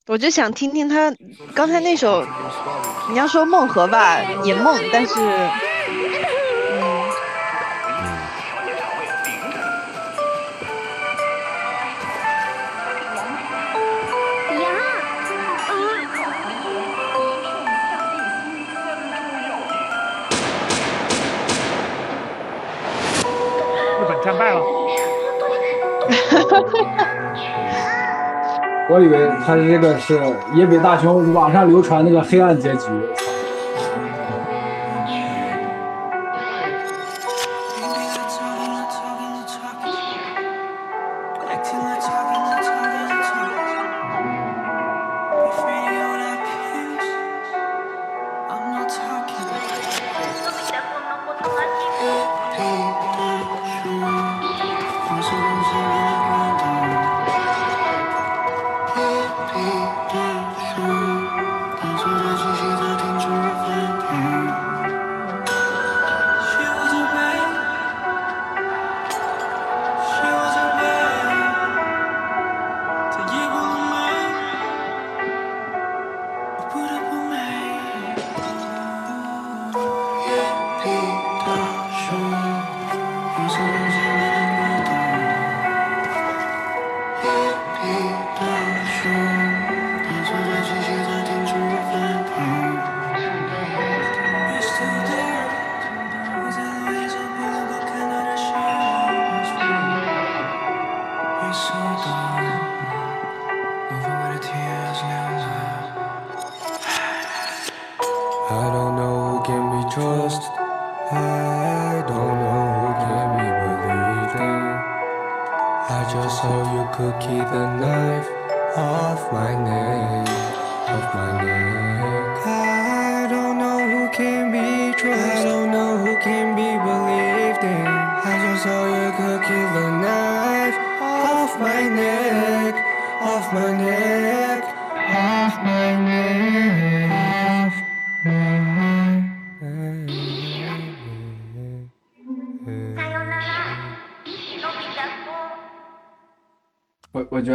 [0.09, 1.15] 我就想听听他
[1.55, 2.23] 刚才那首，
[3.11, 5.15] 你要说梦河吧，也梦，但是。
[28.91, 30.21] 我以为他这个是
[30.55, 32.89] 野比大雄网上流传那个黑暗结局。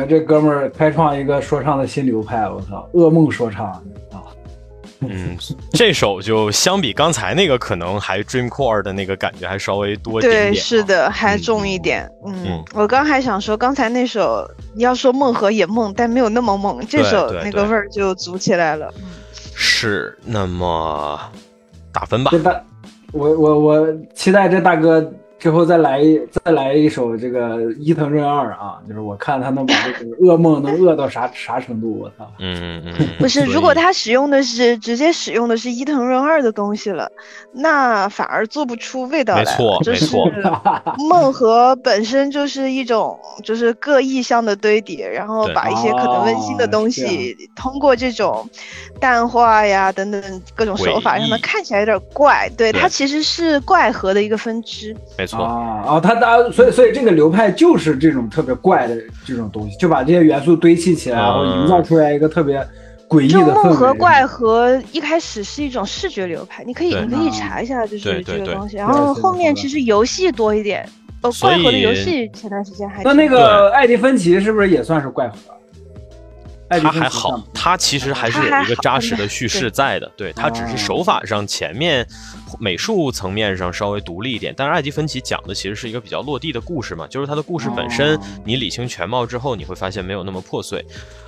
[0.08, 3.82] 这哥们儿开创一个说唱的新流派，我操，噩梦说唱啊！
[5.02, 5.38] 嗯，
[5.74, 12.10] 这首就相比刚才那个，可能还 Dreamcore 的那个感觉还稍微多一点点、对，是，的，还重一点。
[12.26, 18.92] 嗯，嗯我刚还想说，刚才那首要说梦和也梦，但没有那么梦，这首那个味儿就足起来了。
[19.54, 20.18] 是。
[20.26, 21.20] 那么
[21.94, 22.60] 打分吧这，大，
[23.12, 25.00] 我我我期待这大哥
[25.40, 32.32] 之后再来一再来一首这个伊藤润二啊，就是我看他能把这个噩梦能饿到啥啥程度，我操！
[32.40, 37.12] 嗯嗯 嗯，不是，如果他使用的是直接使用的是伊藤润二的东西了，
[37.52, 39.52] 那反而做不出味道来了。
[39.52, 48.50] 没错就是没错梦和本身就是一种就是各意象的堆叠，然后把一些可能温馨的哦东西通过这种
[49.00, 52.50] 淡化呀等等各种手法，让它看起来有点怪。
[52.58, 54.96] 对，对它其实是怪核的一个分支。
[55.18, 62.66] 没错，啊啊，他他所以所以这个流派就是这种特别怪的这种东西，就把这些元素堆砌起来，然后营造出来一个特别
[63.08, 63.64] 诡异的氛围。
[63.64, 68.40] 梦和怪和一开始是一种视觉流派，你可以你可以查一下，就是对对对。
[68.40, 68.78] 这个东西。
[68.78, 70.88] 然后后面其实游戏多一点，
[71.22, 75.36] 呃，怪核的游戏前段时间还那那个艾迪芬奇是不是也算是怪核？
[76.70, 82.06] 艾迪他还芬奇算好，他其实还是有一个扎实的叙事在的，对他只是手法上前面
[82.60, 90.84] 美术层面上稍微独立一点，但是艾迪芬奇讲的其实是一个比较落地的故事嘛，就是他的故事本身哦，你理清全貌之后，你会发现没有那么破碎。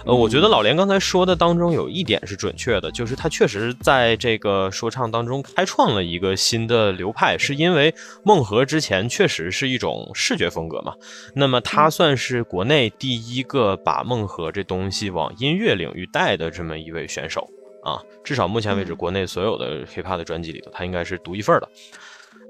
[0.05, 7.93] 呃，我觉得老连刚才说的当中有一点是准确的，就是他确实在这个说唱当中开创了一个新的流派，是因为
[8.23, 10.93] 梦河之前确实是一种视觉风格嘛，
[11.35, 17.47] 那么他算是国内第一个把梦河这东西往音乐领域带的这么一位选手
[17.83, 21.69] 啊，至少目前为止，国内所有的 hiphop 的专辑里头，它应该是独一份的。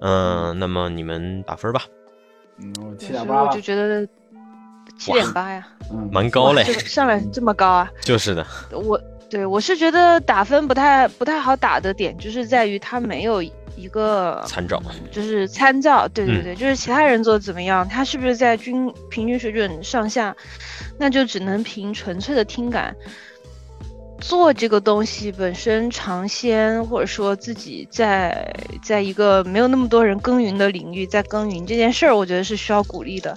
[0.01, 1.83] 嗯，那么你们打分吧，
[2.61, 4.07] 嗯，我七点八我就，觉得
[4.97, 7.91] 七点八呀，嗯，蛮高嘞上来这么高啊！
[8.01, 8.99] 就是的，我
[9.29, 20.35] 对我是觉得打分不太不太好打的点，就是在于它没有一个参照，就是参照，对对嗯对，就是其他人做的怎么样，他是不是在均平均水准上下，
[20.97, 22.95] 那就只能凭纯粹的听感。
[24.19, 28.53] 做这个东西本身尝鲜，或者说自己在
[28.83, 33.35] 在一个没有那么多人耕耘的领域在耕耘这件事儿，我觉得是需要鼓励的。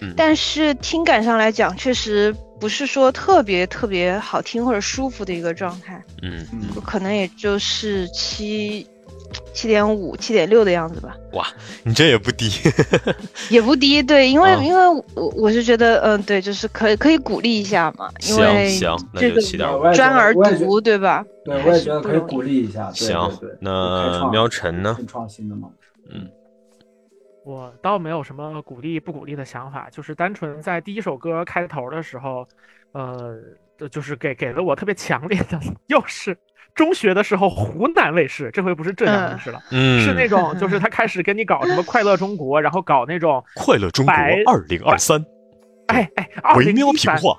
[0.00, 6.46] 嗯但是听感上来讲，确实不是说特别特别好听或者舒服的一个状态，嗯，
[6.84, 8.86] 可能也就是七
[9.52, 11.16] 七点五、七点六的样子吧。
[11.32, 11.46] 哇，
[11.84, 12.50] 你这也不低，
[13.50, 21.24] 也不低，对，因为、啊因为我我是觉得，嗯，对，就是可以可以鼓励一下嘛，因为行行那这个就七点五专而读，对吧？
[21.44, 22.90] 对，我也觉得可以鼓励一下。
[22.92, 23.30] 行
[23.60, 24.94] 那喵晨呢？
[24.94, 25.68] 很创新的嘛。
[26.10, 26.28] 嗯，
[27.44, 32.46] 我倒没有什么鼓励不鼓励的想法，就是单纯在第一首歌开头的时候，
[32.92, 33.36] 呃，
[33.88, 36.36] 就是给给了我特别强烈的，又是
[36.74, 45.24] 中学的时候湖南卫视，这回不是浙江卫视了，嗯，是那种就是他开始跟你搞什么快乐中国，然后搞那种 快乐中国二零二三，
[45.88, 47.38] 哎哎，二微零一三，妙评话，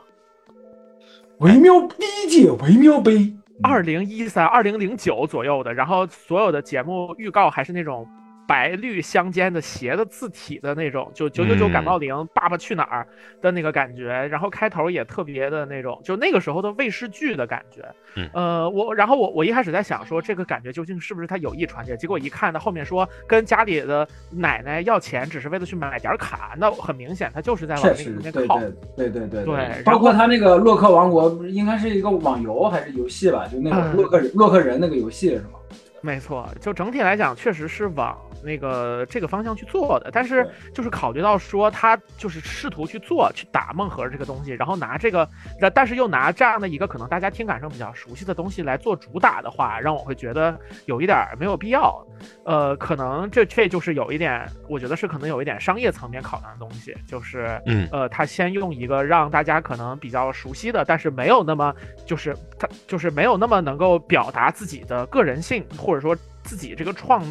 [1.39, 3.33] 微妙理解，微妙杯。
[3.61, 8.05] 二零一三、二零零九左右的，然后所有的节目预告还是那种
[8.47, 13.07] 白绿相间的斜的字体的那种，就九九九感冒灵、爸爸去哪儿
[13.41, 17.81] 的那个感觉，然后开头也特别的那种，就那个时候的卫视剧的感觉。
[18.15, 27.83] 嗯呃，我然后我我一开始在想说这个感觉究竟是不是他有意传递，结果一看他后面说跟家里的奶奶要钱，只是为了去买点卡，那很明显他就是在往
[28.23, 28.93] 那个方面靠。
[28.95, 33.47] 对对对对对包括他那个洛克王国，应该是一个网游还是游戏吧？
[33.47, 35.59] 就那个嗯洛克人洛克人那个游戏是吗？
[36.03, 40.09] 没错，就整体来讲，确实是往那个这个方向去做的。
[40.11, 45.27] 但是就是考虑到说，他就是试图去做，去打梦盒这个东西，然后拿这个，
[45.61, 52.05] 但但是又拿这样的一个可能大家听感上比较熟悉的东西来做主打的话，让我会觉得有一点没有必要。
[52.43, 61.73] 呃，可能这这就是有一点，我觉得是可能有一点商业层面考量的东西，就是嗯呃，他先用一个让大家可能比较熟悉的，但是没有那么
[62.05, 67.23] 就是他就是没有那么能够表达自己的个人性，或者说自己这个创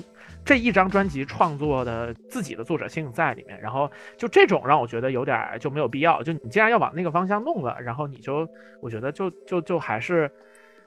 [0.45, 3.61] 这一张专辑创作的自己的作者性在里面。
[3.61, 6.23] 然后就这种让我觉得有点就没有必要。
[6.23, 8.49] 就你既然要往那个方向弄了，然后你就
[8.81, 10.31] 我觉得就就就还是。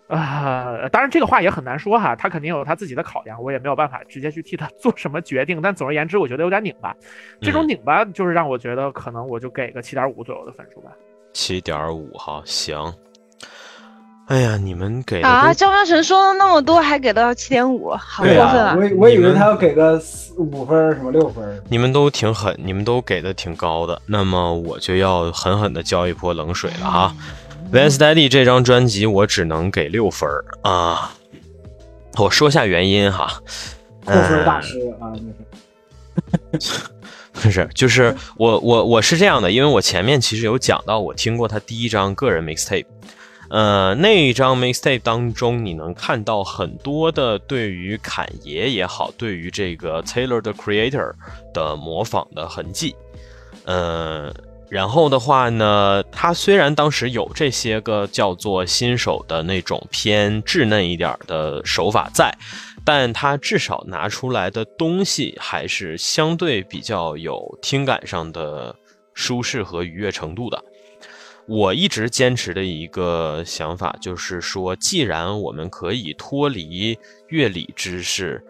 [0.07, 5.59] 啊、当然这个话也很难说哈，他肯定有他自己的考量，我也没有办法直接去替他做什么决定。
[5.59, 6.95] 但总而言之，我觉得有点拧巴，
[7.41, 10.91] 这种嗯拧巴就是让我觉得可能我就给个七点五左右的分数吧。
[11.34, 12.93] 七点五哈，行。
[14.28, 18.76] 哎呀，你们给啊，都张嘉诚说了那么多，还给到七点五，好过分啊！
[18.76, 21.63] 我我以为他要给个四五分儿什么六分儿。
[21.69, 27.15] 你们都挺狠，你们都给的挺高的，那么我就要狠狠的浇一泼冷水了哈。
[27.71, 31.11] Vance Daddy 这张专辑我只能给六分儿啊。
[32.17, 33.28] 我说下原因哈，
[34.05, 35.13] 扣分大呃师啊，
[37.34, 42.86] 不 是，就是我我我是这样的，因为我前面其实有讲到，我听过他第一张个人 mixtape，
[43.50, 51.14] 呃，那一张 mixtape 当中，你能看到很多的对于侃爷也好，对于这个 Taylor 的 Creator
[51.54, 52.96] 的模仿的痕迹，
[53.66, 54.34] 呃，
[54.68, 62.36] 然后的话呢，他虽然当时有这些个叫做新手的那种偏稚嫩一点的手法在，
[62.84, 68.76] 但他至少拿出来的东西还是相对比较有听感上的
[69.14, 70.64] 舒适和愉悦程度的。
[71.48, 78.43] 我一直坚持的一个想法就是说，既然我们可以脱离乐理知识，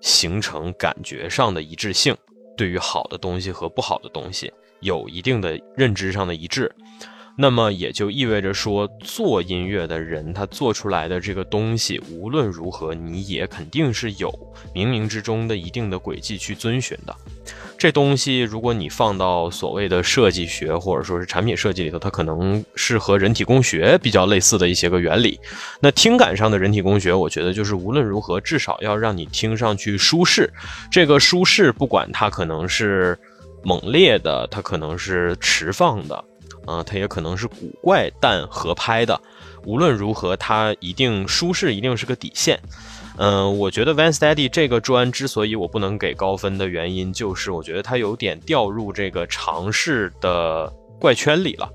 [0.00, 2.14] 形成感觉上的一致性，
[2.54, 6.70] 对于好的东西和不好的东西有一定的认知上的一致，
[7.36, 14.32] 那么也就意味着说，做音乐的人他做出来的这个东西，无论如何，你也肯定是有
[14.72, 17.14] 冥冥之中的一定的轨迹去遵循的。
[17.76, 25.38] 这东西，如果你放到所谓的设计学或者说是产品设计里头，它可能是和人体工学比较类似的一些个原理。
[25.80, 30.48] 那听感上的人体工学，我觉得就是无论如何，至少要让你听上去舒适。
[30.90, 33.18] 这个舒适，不管它可能是
[33.64, 36.24] 猛烈的，它可能是迟放的，
[36.66, 39.20] 啊、它也可能是古怪但合拍的。
[39.66, 42.58] 无论如何，它一定舒适，一定是个底线。
[43.16, 51.70] 嗯、我觉得 Van Steady 这个专之所以我不能给高分的原因，就是我觉得它有点掉入这个尝试的怪圈里了。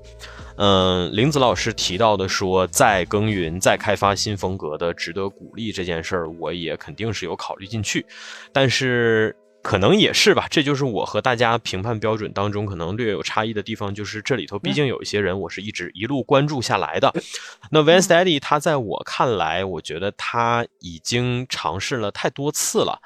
[0.56, 8.04] 嗯，林子老师提到的说，再耕耘、再开发新风格的，值得鼓励这件事儿，我也肯定是有考虑进去。
[8.52, 17.12] 但是可能也是吧，这就是我和大家评判标准当中可能略有差异的地方，就是这里头毕竟有一些人我是一直一路关注下来的。
[17.70, 23.00] 那 Van Steady 他在我看来，我觉得他已经尝试了太多次了。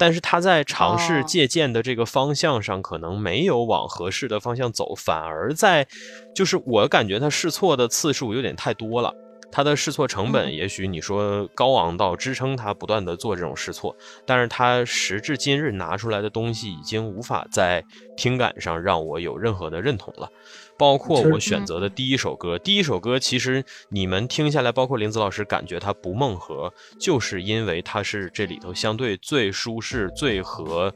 [0.00, 5.88] 但是他在尝试哦借鉴的这个方向上，可能没有往合适的方向走，反而在，
[6.32, 9.12] 就是我感觉他试错的次数有点太多了。
[9.50, 13.96] 他的试错成本，也许你说高昂到支撑它不断的做这种试错，
[14.26, 17.84] 但是它时至今日拿出来的东西已经无法在
[18.16, 20.30] 听感上让我有任何的认同了。
[20.78, 30.94] 包括我选择的第一首歌，第一首歌其实你们听下来，包括林子老师感觉它不梦合，就是因为它是这里头相对最舒适、最和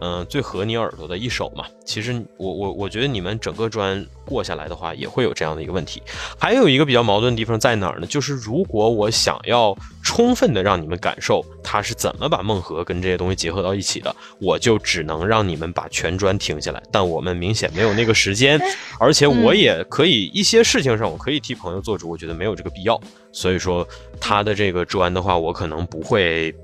[0.00, 1.64] 嗯、最合你耳朵的一首嘛。
[1.84, 6.02] 其实我我我觉得你们整个专过下来的话，也会有这样的一个问题。
[6.38, 8.06] 还有一个比较矛盾的地方在哪儿呢？
[8.06, 16.82] 就是如果我想要充分的让你们感受他是怎么把梦河跟这些东西结合到一起的，我就只能让你们把全专停下来。
[16.90, 18.60] 但我们明显没有那个时间，
[18.98, 22.98] 而且我也可以一些事情上我可以替朋友做主，我觉得没有这个必要。
[23.30, 23.86] 所以说
[24.20, 26.54] 他的这个专的话，我可能不会。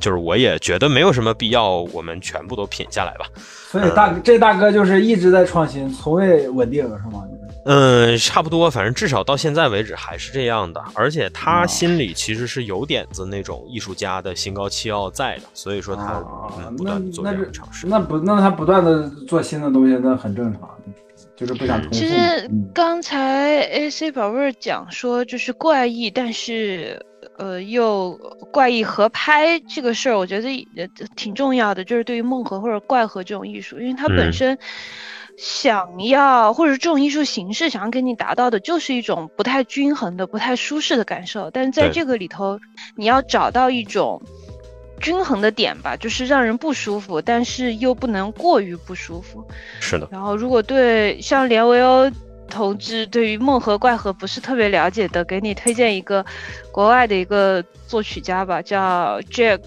[0.00, 3.26] 就是我也觉得没有什么必要，我们全部都品下来吧。
[3.70, 7.24] 所以大这大哥就是一直在创新，从未稳定，是吗？
[7.64, 10.82] 嗯，差不多，反正至少到现在为止还是这样的。
[10.94, 16.22] 而且他心里其实是有点子那种艺术家的心高气傲在的，所以说他
[16.58, 17.86] 嗯不断做这样的尝试。
[17.86, 20.70] 那不，那他不断的做新的东西，那很正常，
[21.36, 21.94] 就是不想重复。
[21.94, 22.14] 其实
[22.72, 27.04] 刚才 AC 宝贝儿讲说，就是怪异，但是
[27.38, 28.12] 呃又
[28.52, 30.86] 怪异合拍这个事儿，我觉得也
[31.16, 34.58] 挺重要的，就是对于梦核或者怪核这种艺术，因为它本身。
[35.40, 41.48] 想要或者这种艺术形式想要给你达到的，就是一种不太均衡的、不太舒适的感受。
[41.52, 42.58] 但是在这个里头，
[42.96, 44.20] 你要找到一种
[45.00, 49.46] 均衡的点吧，就是让人不舒服，但是又不能过于不舒服。
[49.78, 50.08] 是的。
[50.10, 52.10] 然后，如果对像连维欧
[52.48, 56.24] 同志对于梦和怪河不是特别了解的，给你推荐一个
[56.72, 59.60] 国外的一个作曲家吧，叫 Jack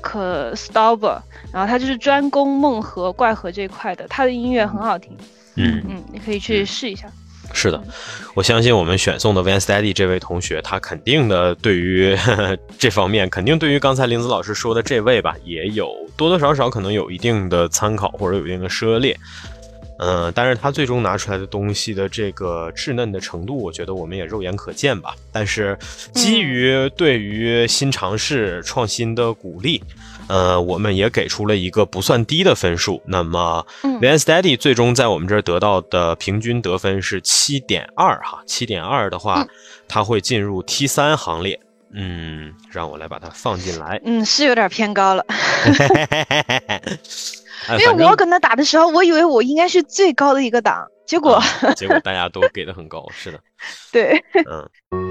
[0.56, 1.20] Stauber，
[1.54, 5.16] 然后他就是专攻梦和怪河这一块的，他的音乐很好听。
[5.56, 7.08] 嗯嗯，你可以去试一下。
[7.54, 7.84] 是的，
[8.34, 19.20] 我相信我们选送的 Van Steady 这位同学，他肯定的对于呵 呵这方面，肯定对于刚才林子老师说的这位吧，也有多多少少可能有一定的参考或者有一定的涉猎。
[20.02, 25.16] 嗯，但是他最终拿出来的东西的这个稚嫩的程度，我觉得我们也肉眼可见吧。
[25.32, 25.78] 但是
[26.14, 29.82] 基于对于新尝试创新的鼓励。
[30.28, 33.02] 呃，我们也给出了一个不算低的分数。
[33.06, 39.46] 那么 Van Steady 最终在我们这儿得到的平均得分是七点二哈，七点二的话，
[39.90, 41.60] 它会进入 T 三行列。
[41.94, 44.00] 嗯，让我来把它放进来。
[44.06, 45.26] 嗯，是有点偏高了。
[47.70, 53.40] 因为我跟他打的时候，我以为我应该是最高的一个档，结果、啊、结果大家都给的很高，是的。
[53.92, 55.11] 对，嗯。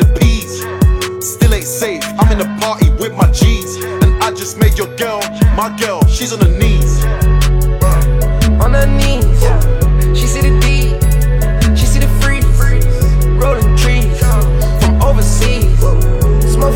[1.21, 3.75] Still ain't safe, I'm in the party with my G's.
[4.03, 5.21] And I just made your girl,
[5.55, 7.03] my girl, she's on her knees.
[8.63, 9.41] On her knees,
[10.17, 10.95] she see the D,
[11.75, 12.41] she see the free,
[13.37, 14.19] rolling trees.
[14.81, 15.79] From overseas.
[16.53, 16.75] Smoke